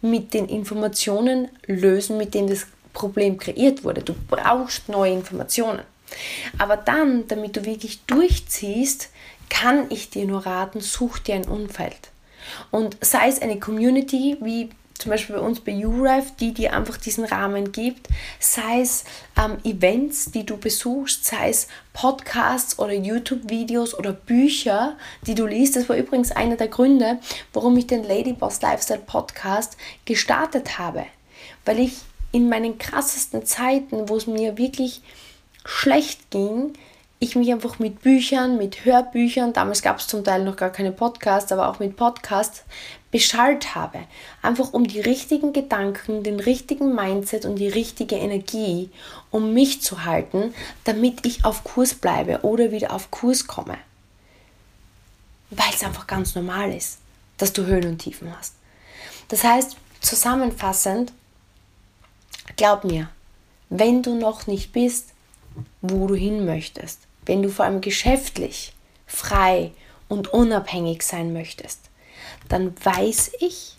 mit 0.00 0.34
den 0.34 0.48
Informationen 0.48 1.48
lösen, 1.66 2.18
mit 2.18 2.34
denen 2.34 2.48
das 2.48 2.66
Problem 2.92 3.38
kreiert 3.38 3.84
wurde. 3.84 4.02
Du 4.02 4.14
brauchst 4.28 4.88
neue 4.88 5.12
Informationen. 5.12 5.82
Aber 6.58 6.76
dann, 6.76 7.26
damit 7.28 7.56
du 7.56 7.64
wirklich 7.64 8.04
durchziehst, 8.06 9.10
kann 9.48 9.86
ich 9.90 10.10
dir 10.10 10.26
nur 10.26 10.46
raten, 10.46 10.80
such 10.80 11.18
dir 11.18 11.34
ein 11.34 11.48
Umfeld. 11.48 12.10
Und 12.70 12.96
sei 13.00 13.28
es 13.28 13.40
eine 13.40 13.60
Community 13.60 14.36
wie 14.40 14.70
zum 15.02 15.10
Beispiel 15.10 15.34
bei 15.34 15.42
uns 15.42 15.58
bei 15.58 15.74
UREF, 15.84 16.36
die 16.36 16.54
dir 16.54 16.74
einfach 16.74 16.96
diesen 16.96 17.24
Rahmen 17.24 17.72
gibt, 17.72 18.06
sei 18.38 18.82
es 18.82 19.04
ähm, 19.36 19.58
Events, 19.64 20.30
die 20.30 20.46
du 20.46 20.56
besuchst, 20.56 21.24
sei 21.24 21.50
es 21.50 21.66
Podcasts 21.92 22.78
oder 22.78 22.92
YouTube-Videos 22.92 23.98
oder 23.98 24.12
Bücher, 24.12 24.96
die 25.26 25.34
du 25.34 25.46
liest. 25.46 25.74
Das 25.74 25.88
war 25.88 25.96
übrigens 25.96 26.30
einer 26.30 26.56
der 26.56 26.68
Gründe, 26.68 27.18
warum 27.52 27.76
ich 27.76 27.88
den 27.88 28.04
Ladyboss 28.04 28.62
Lifestyle 28.62 29.00
Podcast 29.00 29.76
gestartet 30.04 30.78
habe. 30.78 31.06
Weil 31.64 31.80
ich 31.80 31.94
in 32.30 32.48
meinen 32.48 32.78
krassesten 32.78 33.44
Zeiten, 33.44 34.08
wo 34.08 34.16
es 34.16 34.28
mir 34.28 34.56
wirklich 34.56 35.02
schlecht 35.64 36.30
ging, 36.30 36.74
ich 37.22 37.36
mich 37.36 37.52
einfach 37.52 37.78
mit 37.78 38.02
Büchern, 38.02 38.58
mit 38.58 38.84
Hörbüchern, 38.84 39.52
damals 39.52 39.80
gab 39.82 40.00
es 40.00 40.08
zum 40.08 40.24
Teil 40.24 40.42
noch 40.42 40.56
gar 40.56 40.70
keine 40.70 40.90
Podcasts, 40.90 41.52
aber 41.52 41.68
auch 41.68 41.78
mit 41.78 41.96
Podcasts, 41.96 42.64
beschallt 43.12 43.76
habe. 43.76 44.00
Einfach 44.40 44.72
um 44.72 44.88
die 44.88 44.98
richtigen 44.98 45.52
Gedanken, 45.52 46.24
den 46.24 46.40
richtigen 46.40 46.96
Mindset 46.96 47.44
und 47.44 47.56
die 47.56 47.68
richtige 47.68 48.16
Energie, 48.16 48.90
um 49.30 49.54
mich 49.54 49.82
zu 49.82 50.04
halten, 50.04 50.52
damit 50.82 51.24
ich 51.24 51.44
auf 51.44 51.62
Kurs 51.62 51.94
bleibe 51.94 52.40
oder 52.40 52.72
wieder 52.72 52.92
auf 52.92 53.12
Kurs 53.12 53.46
komme. 53.46 53.78
Weil 55.50 55.72
es 55.72 55.84
einfach 55.84 56.08
ganz 56.08 56.34
normal 56.34 56.74
ist, 56.74 56.98
dass 57.36 57.52
du 57.52 57.66
Höhen 57.66 57.86
und 57.86 57.98
Tiefen 57.98 58.36
hast. 58.36 58.54
Das 59.28 59.44
heißt, 59.44 59.76
zusammenfassend, 60.00 61.12
glaub 62.56 62.82
mir, 62.82 63.10
wenn 63.68 64.02
du 64.02 64.16
noch 64.18 64.46
nicht 64.46 64.72
bist, 64.72 65.11
wo 65.80 66.06
du 66.06 66.14
hin 66.14 66.44
möchtest, 66.44 67.00
wenn 67.26 67.42
du 67.42 67.48
vor 67.48 67.64
allem 67.64 67.80
geschäftlich 67.80 68.72
frei 69.06 69.72
und 70.08 70.32
unabhängig 70.32 71.02
sein 71.02 71.32
möchtest, 71.32 71.80
dann 72.48 72.74
weiß 72.82 73.32
ich, 73.40 73.76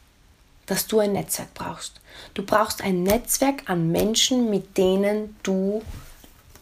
dass 0.66 0.88
du 0.88 1.00
ein 1.00 1.14
Netzwerk 1.14 1.54
brauchst. 1.54 2.00
Du 2.34 2.44
brauchst 2.44 2.82
ein 2.82 3.04
Netzwerk 3.04 3.70
an 3.70 3.92
Menschen, 3.92 4.50
mit 4.50 4.78
denen 4.78 5.36
du 5.44 5.82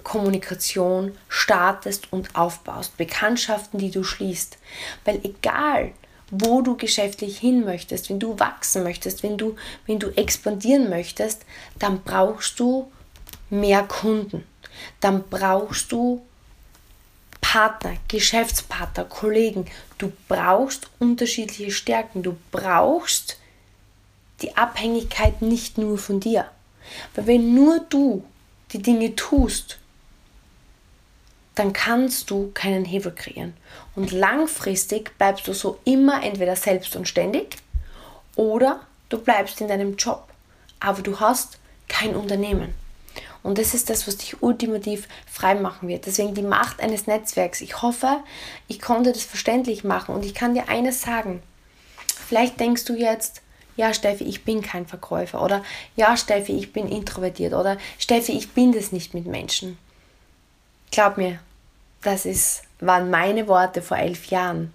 Kommunikation 0.03 1.15
startest 1.29 2.11
und 2.11 2.35
aufbaust, 2.35 2.97
Bekanntschaften, 2.97 3.79
die 3.79 3.91
du 3.91 4.03
schließt. 4.03 4.57
Weil 5.05 5.19
egal, 5.23 5.91
wo 6.31 6.61
du 6.61 6.77
geschäftlich 6.77 7.37
hin 7.37 7.65
möchtest, 7.65 8.09
wenn 8.09 8.19
du 8.19 8.39
wachsen 8.39 8.83
möchtest, 8.83 9.21
wenn 9.21 9.37
du, 9.37 9.55
wenn 9.85 9.99
du 9.99 10.09
expandieren 10.15 10.89
möchtest, 10.89 11.45
dann 11.77 12.01
brauchst 12.03 12.59
du 12.59 12.91
mehr 13.49 13.83
Kunden. 13.83 14.43
Dann 14.99 15.23
brauchst 15.29 15.91
du 15.91 16.21
Partner, 17.41 17.97
Geschäftspartner, 18.07 19.05
Kollegen. 19.05 19.65
Du 19.97 20.11
brauchst 20.27 20.89
unterschiedliche 20.99 21.71
Stärken. 21.71 22.23
Du 22.23 22.37
brauchst 22.51 23.37
die 24.41 24.55
Abhängigkeit 24.55 25.41
nicht 25.41 25.77
nur 25.77 25.97
von 25.97 26.19
dir. 26.19 26.49
Weil 27.13 27.27
wenn 27.27 27.53
nur 27.53 27.79
du 27.89 28.23
die 28.71 28.81
Dinge 28.81 29.15
tust, 29.15 29.79
dann 31.55 31.73
kannst 31.73 32.31
du 32.31 32.51
keinen 32.53 32.85
Hebel 32.85 33.13
kreieren. 33.13 33.53
Und 33.95 34.11
langfristig 34.11 35.17
bleibst 35.17 35.47
du 35.47 35.53
so 35.53 35.79
immer 35.83 36.23
entweder 36.23 36.55
selbst 36.55 36.95
und 36.95 37.07
ständig 37.07 37.57
oder 38.35 38.79
du 39.09 39.19
bleibst 39.19 39.59
in 39.61 39.67
deinem 39.67 39.97
Job. 39.97 40.29
Aber 40.79 41.01
du 41.01 41.19
hast 41.19 41.57
kein 41.87 42.15
Unternehmen. 42.15 42.73
Und 43.43 43.57
das 43.57 43.73
ist 43.73 43.89
das, 43.89 44.07
was 44.07 44.17
dich 44.17 44.41
ultimativ 44.43 45.07
frei 45.25 45.55
machen 45.55 45.87
wird. 45.87 46.05
Deswegen 46.05 46.35
die 46.35 46.43
Macht 46.43 46.81
eines 46.81 47.07
Netzwerks. 47.07 47.61
Ich 47.61 47.81
hoffe, 47.81 48.19
ich 48.67 48.79
konnte 48.79 49.11
das 49.11 49.23
verständlich 49.23 49.83
machen. 49.83 50.13
Und 50.13 50.25
ich 50.25 50.33
kann 50.33 50.53
dir 50.53 50.69
eines 50.69 51.01
sagen. 51.01 51.41
Vielleicht 52.27 52.59
denkst 52.59 52.85
du 52.85 52.93
jetzt, 52.93 53.41
ja 53.77 53.93
Steffi, 53.93 54.25
ich 54.25 54.43
bin 54.43 54.61
kein 54.61 54.85
Verkäufer. 54.85 55.43
Oder 55.43 55.63
ja 55.95 56.15
Steffi, 56.17 56.53
ich 56.53 56.71
bin 56.71 56.87
introvertiert. 56.87 57.53
Oder 57.53 57.77
Steffi, 57.97 58.33
ich 58.33 58.51
bin 58.51 58.73
das 58.73 58.91
nicht 58.91 59.13
mit 59.13 59.25
Menschen. 59.25 59.77
Glaub 60.91 61.17
mir, 61.17 61.39
das 62.03 62.25
ist, 62.25 62.63
waren 62.79 63.09
meine 63.09 63.47
Worte 63.47 63.81
vor 63.81 63.97
elf 63.97 64.27
Jahren. 64.27 64.73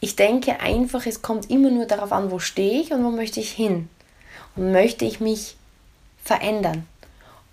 Ich 0.00 0.16
denke 0.16 0.60
einfach, 0.60 1.06
es 1.06 1.22
kommt 1.22 1.48
immer 1.48 1.70
nur 1.70 1.86
darauf 1.86 2.12
an, 2.12 2.30
wo 2.30 2.38
stehe 2.38 2.80
ich 2.80 2.92
und 2.92 3.04
wo 3.04 3.10
möchte 3.10 3.40
ich 3.40 3.52
hin. 3.52 3.88
Und 4.56 4.72
möchte 4.72 5.04
ich 5.04 5.20
mich 5.20 5.56
verändern. 6.22 6.86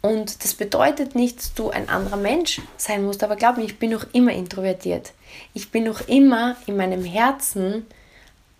Und 0.01 0.43
das 0.43 0.55
bedeutet 0.55 1.13
nicht, 1.13 1.37
dass 1.37 1.53
du 1.53 1.69
ein 1.69 1.87
anderer 1.87 2.17
Mensch 2.17 2.59
sein 2.77 3.05
musst, 3.05 3.23
aber 3.23 3.35
glaub 3.35 3.57
mir, 3.57 3.63
ich 3.63 3.77
bin 3.77 3.91
noch 3.91 4.05
immer 4.13 4.31
introvertiert. 4.31 5.13
Ich 5.53 5.69
bin 5.69 5.83
noch 5.83 6.07
immer 6.07 6.57
in 6.65 6.75
meinem 6.75 7.05
Herzen 7.05 7.85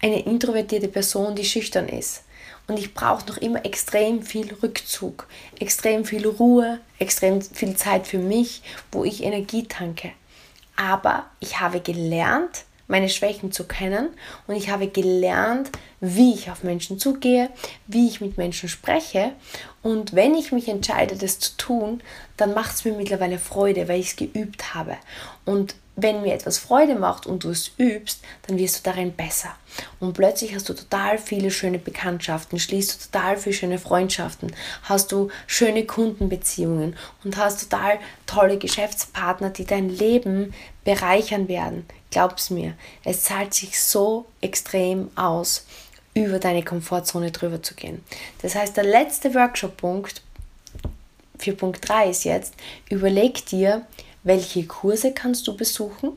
eine 0.01 0.21
introvertierte 0.23 0.87
Person, 0.87 1.35
die 1.35 1.45
schüchtern 1.45 1.89
ist. 1.89 2.23
Und 2.67 2.77
ich 2.77 2.93
brauche 2.93 3.27
noch 3.27 3.37
immer 3.37 3.65
extrem 3.65 4.21
viel 4.21 4.53
Rückzug, 4.61 5.27
extrem 5.59 6.05
viel 6.05 6.27
Ruhe, 6.27 6.79
extrem 6.99 7.41
viel 7.41 7.75
Zeit 7.75 8.07
für 8.07 8.19
mich, 8.19 8.61
wo 8.91 9.03
ich 9.03 9.23
Energie 9.23 9.63
tanke. 9.63 10.11
Aber 10.75 11.25
ich 11.39 11.59
habe 11.59 11.81
gelernt, 11.81 12.65
meine 12.91 13.09
Schwächen 13.09 13.51
zu 13.51 13.63
kennen 13.63 14.09
und 14.47 14.55
ich 14.55 14.69
habe 14.69 14.87
gelernt, 14.87 15.71
wie 16.01 16.33
ich 16.33 16.51
auf 16.51 16.63
Menschen 16.63 16.99
zugehe, 16.99 17.49
wie 17.87 18.07
ich 18.07 18.21
mit 18.21 18.37
Menschen 18.37 18.69
spreche. 18.69 19.31
Und 19.81 20.13
wenn 20.13 20.35
ich 20.35 20.51
mich 20.51 20.67
entscheide, 20.67 21.15
das 21.15 21.39
zu 21.39 21.57
tun, 21.57 22.03
dann 22.37 22.53
macht 22.53 22.75
es 22.75 22.85
mir 22.85 22.93
mittlerweile 22.93 23.39
Freude, 23.39 23.87
weil 23.87 23.99
ich 23.99 24.09
es 24.09 24.15
geübt 24.17 24.75
habe. 24.75 24.97
Und 25.45 25.75
wenn 25.95 26.21
mir 26.21 26.33
etwas 26.33 26.57
Freude 26.57 26.95
macht 26.95 27.27
und 27.27 27.43
du 27.43 27.49
es 27.49 27.71
übst, 27.77 28.21
dann 28.47 28.57
wirst 28.57 28.79
du 28.79 28.89
darin 28.89 29.13
besser. 29.13 29.55
Und 29.99 30.13
plötzlich 30.13 30.53
hast 30.53 30.67
du 30.67 30.73
total 30.73 31.17
viele 31.17 31.51
schöne 31.51 31.79
Bekanntschaften, 31.79 32.59
schließt 32.59 32.93
du 32.93 33.11
total 33.11 33.37
viele 33.37 33.55
schöne 33.55 33.79
Freundschaften, 33.79 34.53
hast 34.83 35.11
du 35.11 35.29
schöne 35.47 35.85
Kundenbeziehungen 35.85 36.95
und 37.23 37.37
hast 37.37 37.69
total 37.69 37.99
tolle 38.25 38.57
Geschäftspartner, 38.57 39.49
die 39.49 39.65
dein 39.65 39.89
Leben 39.89 40.53
bereichern 40.83 41.47
werden. 41.47 41.85
Glaub's 42.11 42.49
mir, 42.49 42.75
es 43.03 43.23
zahlt 43.23 43.53
sich 43.53 43.81
so 43.81 44.25
extrem 44.41 45.09
aus, 45.15 45.65
über 46.13 46.39
deine 46.39 46.63
Komfortzone 46.63 47.31
drüber 47.31 47.63
zu 47.63 47.73
gehen. 47.73 48.03
Das 48.41 48.55
heißt, 48.55 48.75
der 48.75 48.83
letzte 48.83 49.33
Workshop-Punkt 49.33 50.21
für 51.39 51.53
Punkt 51.53 51.87
3 51.87 52.09
ist 52.09 52.25
jetzt, 52.25 52.53
überleg 52.89 53.45
dir, 53.45 53.87
welche 54.23 54.65
Kurse 54.65 55.13
kannst 55.13 55.47
du 55.47 55.55
besuchen, 55.55 56.11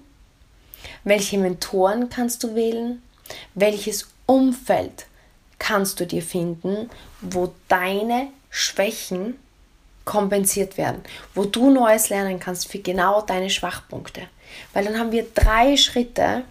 welche 1.05 1.39
Mentoren 1.39 2.09
kannst 2.11 2.43
du 2.43 2.55
wählen, 2.55 3.03
welches 3.55 4.09
Umfeld 4.27 5.07
kannst 5.59 6.01
du 6.01 6.07
dir 6.07 6.23
finden, 6.23 6.91
wo 7.21 7.55
deine 7.69 8.29
Schwächen 8.51 9.39
kompensiert 10.05 10.77
werden, 10.77 11.03
wo 11.35 11.45
du 11.45 11.71
Neues 11.71 12.09
lernen 12.09 12.39
kannst 12.39 12.71
für 12.71 12.79
genau 12.79 13.23
deine 13.23 13.51
Schwachpunkte. 13.51 14.23
Weil 14.73 14.85
dann 14.85 14.99
haben 14.99 15.13
wir 15.13 15.27
drei 15.35 15.77
Schritte 15.77 16.43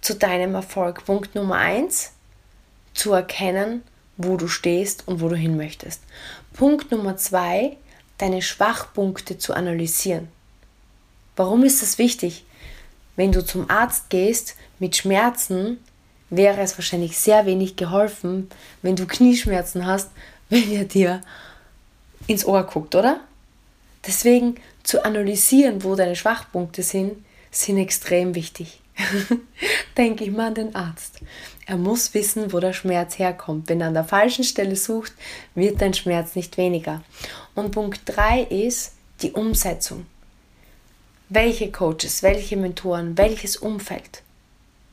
zu 0.00 0.14
deinem 0.14 0.54
Erfolg. 0.54 1.04
Punkt 1.04 1.34
Nummer 1.34 1.56
eins, 1.56 2.12
zu 2.94 3.12
erkennen, 3.12 3.82
wo 4.16 4.36
du 4.36 4.48
stehst 4.48 5.06
und 5.08 5.20
wo 5.20 5.28
du 5.28 5.36
hin 5.36 5.56
möchtest. 5.56 6.02
Punkt 6.52 6.90
Nummer 6.90 7.16
zwei, 7.16 7.76
deine 8.18 8.42
Schwachpunkte 8.42 9.38
zu 9.38 9.54
analysieren. 9.54 10.28
Warum 11.36 11.64
ist 11.64 11.82
das 11.82 11.98
wichtig? 11.98 12.44
Wenn 13.16 13.32
du 13.32 13.44
zum 13.44 13.68
Arzt 13.70 14.10
gehst 14.10 14.56
mit 14.78 14.96
Schmerzen, 14.96 15.78
wäre 16.30 16.60
es 16.60 16.76
wahrscheinlich 16.76 17.18
sehr 17.18 17.46
wenig 17.46 17.76
geholfen, 17.76 18.50
wenn 18.82 18.96
du 18.96 19.06
Knieschmerzen 19.06 19.86
hast, 19.86 20.10
wenn 20.48 20.70
er 20.70 20.84
dir 20.84 21.22
ins 22.26 22.44
Ohr 22.44 22.64
guckt, 22.64 22.94
oder? 22.94 23.20
Deswegen 24.06 24.56
zu 24.82 25.04
analysieren, 25.04 25.84
wo 25.84 25.94
deine 25.94 26.16
Schwachpunkte 26.16 26.82
sind, 26.82 27.24
sind 27.50 27.78
extrem 27.78 28.34
wichtig. 28.34 28.80
Denke 29.96 30.24
ich 30.24 30.30
mal 30.30 30.48
an 30.48 30.54
den 30.54 30.74
Arzt. 30.74 31.20
Er 31.66 31.76
muss 31.76 32.12
wissen, 32.14 32.52
wo 32.52 32.60
der 32.60 32.72
Schmerz 32.72 33.18
herkommt. 33.18 33.68
Wenn 33.68 33.80
er 33.80 33.88
an 33.88 33.94
der 33.94 34.04
falschen 34.04 34.44
Stelle 34.44 34.76
sucht, 34.76 35.12
wird 35.54 35.80
dein 35.80 35.94
Schmerz 35.94 36.34
nicht 36.34 36.56
weniger. 36.56 37.02
Und 37.54 37.70
Punkt 37.70 38.02
3 38.06 38.42
ist 38.42 38.92
die 39.22 39.32
Umsetzung. 39.32 40.06
Welche 41.28 41.70
Coaches, 41.70 42.22
welche 42.22 42.56
Mentoren, 42.56 43.16
welches 43.16 43.56
Umfeld? 43.56 44.22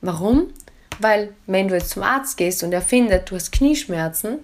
Warum? 0.01 0.53
Weil 0.99 1.33
wenn 1.47 1.67
du 1.67 1.75
jetzt 1.75 1.91
zum 1.91 2.03
Arzt 2.03 2.37
gehst 2.37 2.63
und 2.63 2.71
er 2.71 2.81
findet, 2.81 3.29
du 3.29 3.35
hast 3.35 3.51
Knieschmerzen, 3.51 4.39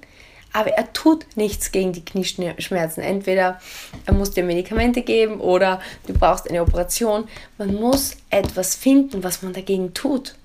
aber 0.55 0.69
er 0.69 0.93
tut 0.93 1.25
nichts 1.35 1.73
gegen 1.73 1.91
die 1.91 2.05
Knieschmerzen. 2.05 3.03
Entweder 3.03 3.59
er 4.05 4.13
muss 4.13 4.31
dir 4.31 4.45
Medikamente 4.45 5.01
geben 5.01 5.41
oder 5.41 5.81
du 6.07 6.13
brauchst 6.13 6.49
eine 6.49 6.61
Operation. 6.61 7.27
Man 7.57 7.75
muss 7.75 8.15
etwas 8.29 8.73
finden, 8.73 9.21
was 9.21 9.41
man 9.41 9.51
dagegen 9.51 9.93
tut. 9.93 10.35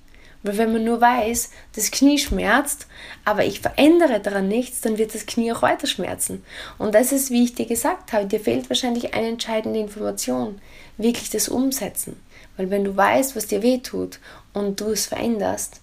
Weil 0.42 0.58
wenn 0.58 0.72
man 0.72 0.82
nur 0.82 1.00
weiß, 1.00 1.50
das 1.76 1.92
Knie 1.92 2.18
schmerzt, 2.18 2.88
aber 3.24 3.44
ich 3.44 3.60
verändere 3.60 4.18
daran 4.18 4.48
nichts, 4.48 4.80
dann 4.80 4.98
wird 4.98 5.14
das 5.14 5.26
Knie 5.26 5.52
auch 5.52 5.62
weiter 5.62 5.86
schmerzen. 5.86 6.44
Und 6.76 6.92
das 6.92 7.12
ist, 7.12 7.30
wie 7.30 7.44
ich 7.44 7.54
dir 7.54 7.66
gesagt 7.66 8.12
habe, 8.12 8.26
dir 8.26 8.40
fehlt 8.40 8.68
wahrscheinlich 8.68 9.14
eine 9.14 9.28
entscheidende 9.28 9.78
Information, 9.78 10.60
wirklich 10.96 11.30
das 11.30 11.48
Umsetzen. 11.48 12.20
Weil 12.56 12.70
wenn 12.70 12.82
du 12.82 12.96
weißt, 12.96 13.36
was 13.36 13.46
dir 13.46 13.62
weh 13.62 13.78
tut 13.78 14.18
und 14.54 14.80
du 14.80 14.90
es 14.90 15.06
veränderst, 15.06 15.80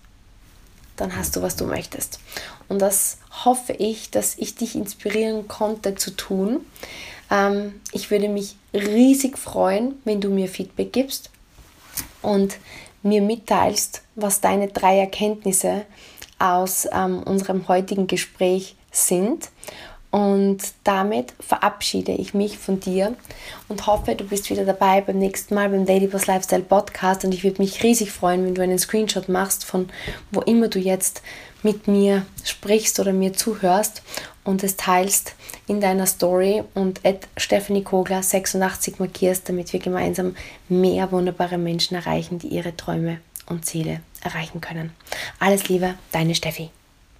dann 0.97 1.15
hast 1.15 1.35
du, 1.35 1.41
was 1.41 1.55
du 1.55 1.65
möchtest. 1.65 2.19
Und 2.69 2.79
das 2.81 3.19
hoffe 3.45 3.73
ich, 3.73 4.11
dass 4.11 4.37
ich 4.37 4.55
dich 4.55 4.75
inspirieren 4.75 5.47
konnte 5.47 5.95
zu 5.95 6.11
tun. 6.11 6.65
Ähm, 7.31 7.79
ich 7.91 8.11
würde 8.11 8.29
mich 8.29 8.55
riesig 8.73 9.37
freuen, 9.37 9.95
wenn 10.05 10.21
du 10.21 10.29
mir 10.29 10.47
Feedback 10.47 10.91
gibst 10.91 11.29
und 12.21 12.57
mir 13.03 13.21
mitteilst, 13.21 14.01
was 14.15 14.41
deine 14.41 14.67
drei 14.67 14.99
Erkenntnisse 14.99 15.85
aus 16.39 16.87
ähm, 16.91 17.23
unserem 17.23 17.67
heutigen 17.67 18.07
Gespräch 18.07 18.75
sind. 18.91 19.49
Und 20.09 20.59
damit 20.85 21.33
verabschiede 21.39 22.13
ich 22.13 22.33
mich 22.33 22.57
von 22.57 22.79
dir 22.79 23.15
und 23.67 23.85
hoffe, 23.87 24.15
du 24.15 24.23
bist 24.23 24.49
wieder 24.49 24.63
dabei 24.63 25.01
beim 25.01 25.19
nächsten 25.19 25.53
Mal 25.53 25.69
beim 25.69 25.85
Daily 25.85 26.07
Boss 26.07 26.27
Lifestyle 26.27 26.63
Podcast. 26.63 27.25
Und 27.25 27.33
ich 27.33 27.43
würde 27.43 27.61
mich 27.61 27.83
riesig 27.83 28.11
freuen, 28.11 28.45
wenn 28.45 28.55
du 28.55 28.61
einen 28.61 28.79
Screenshot 28.79 29.27
machst 29.27 29.65
von 29.65 29.89
wo 30.31 30.41
immer 30.41 30.69
du 30.69 30.79
jetzt 30.79 31.21
mit 31.63 31.87
mir 31.87 32.25
sprichst 32.43 32.99
oder 32.99 33.13
mir 33.13 33.33
zuhörst 33.33 34.01
und 34.43 34.63
es 34.63 34.77
teilst 34.77 35.35
in 35.67 35.81
deiner 35.81 36.05
Story 36.05 36.63
und 36.73 37.01
Stephanie 37.35 37.83
Kogler 37.83 38.23
86 38.23 38.99
markierst, 38.99 39.49
damit 39.49 39.73
wir 39.73 39.79
gemeinsam 39.79 40.35
mehr 40.69 41.11
wunderbare 41.11 41.57
Menschen 41.57 41.95
erreichen, 41.95 42.39
die 42.39 42.47
ihre 42.47 42.75
Träume 42.75 43.19
und 43.47 43.65
Ziele 43.65 44.01
erreichen 44.21 44.61
können. 44.61 44.91
Alles 45.39 45.67
Liebe, 45.67 45.95
deine 46.11 46.35
Steffi. 46.35 46.69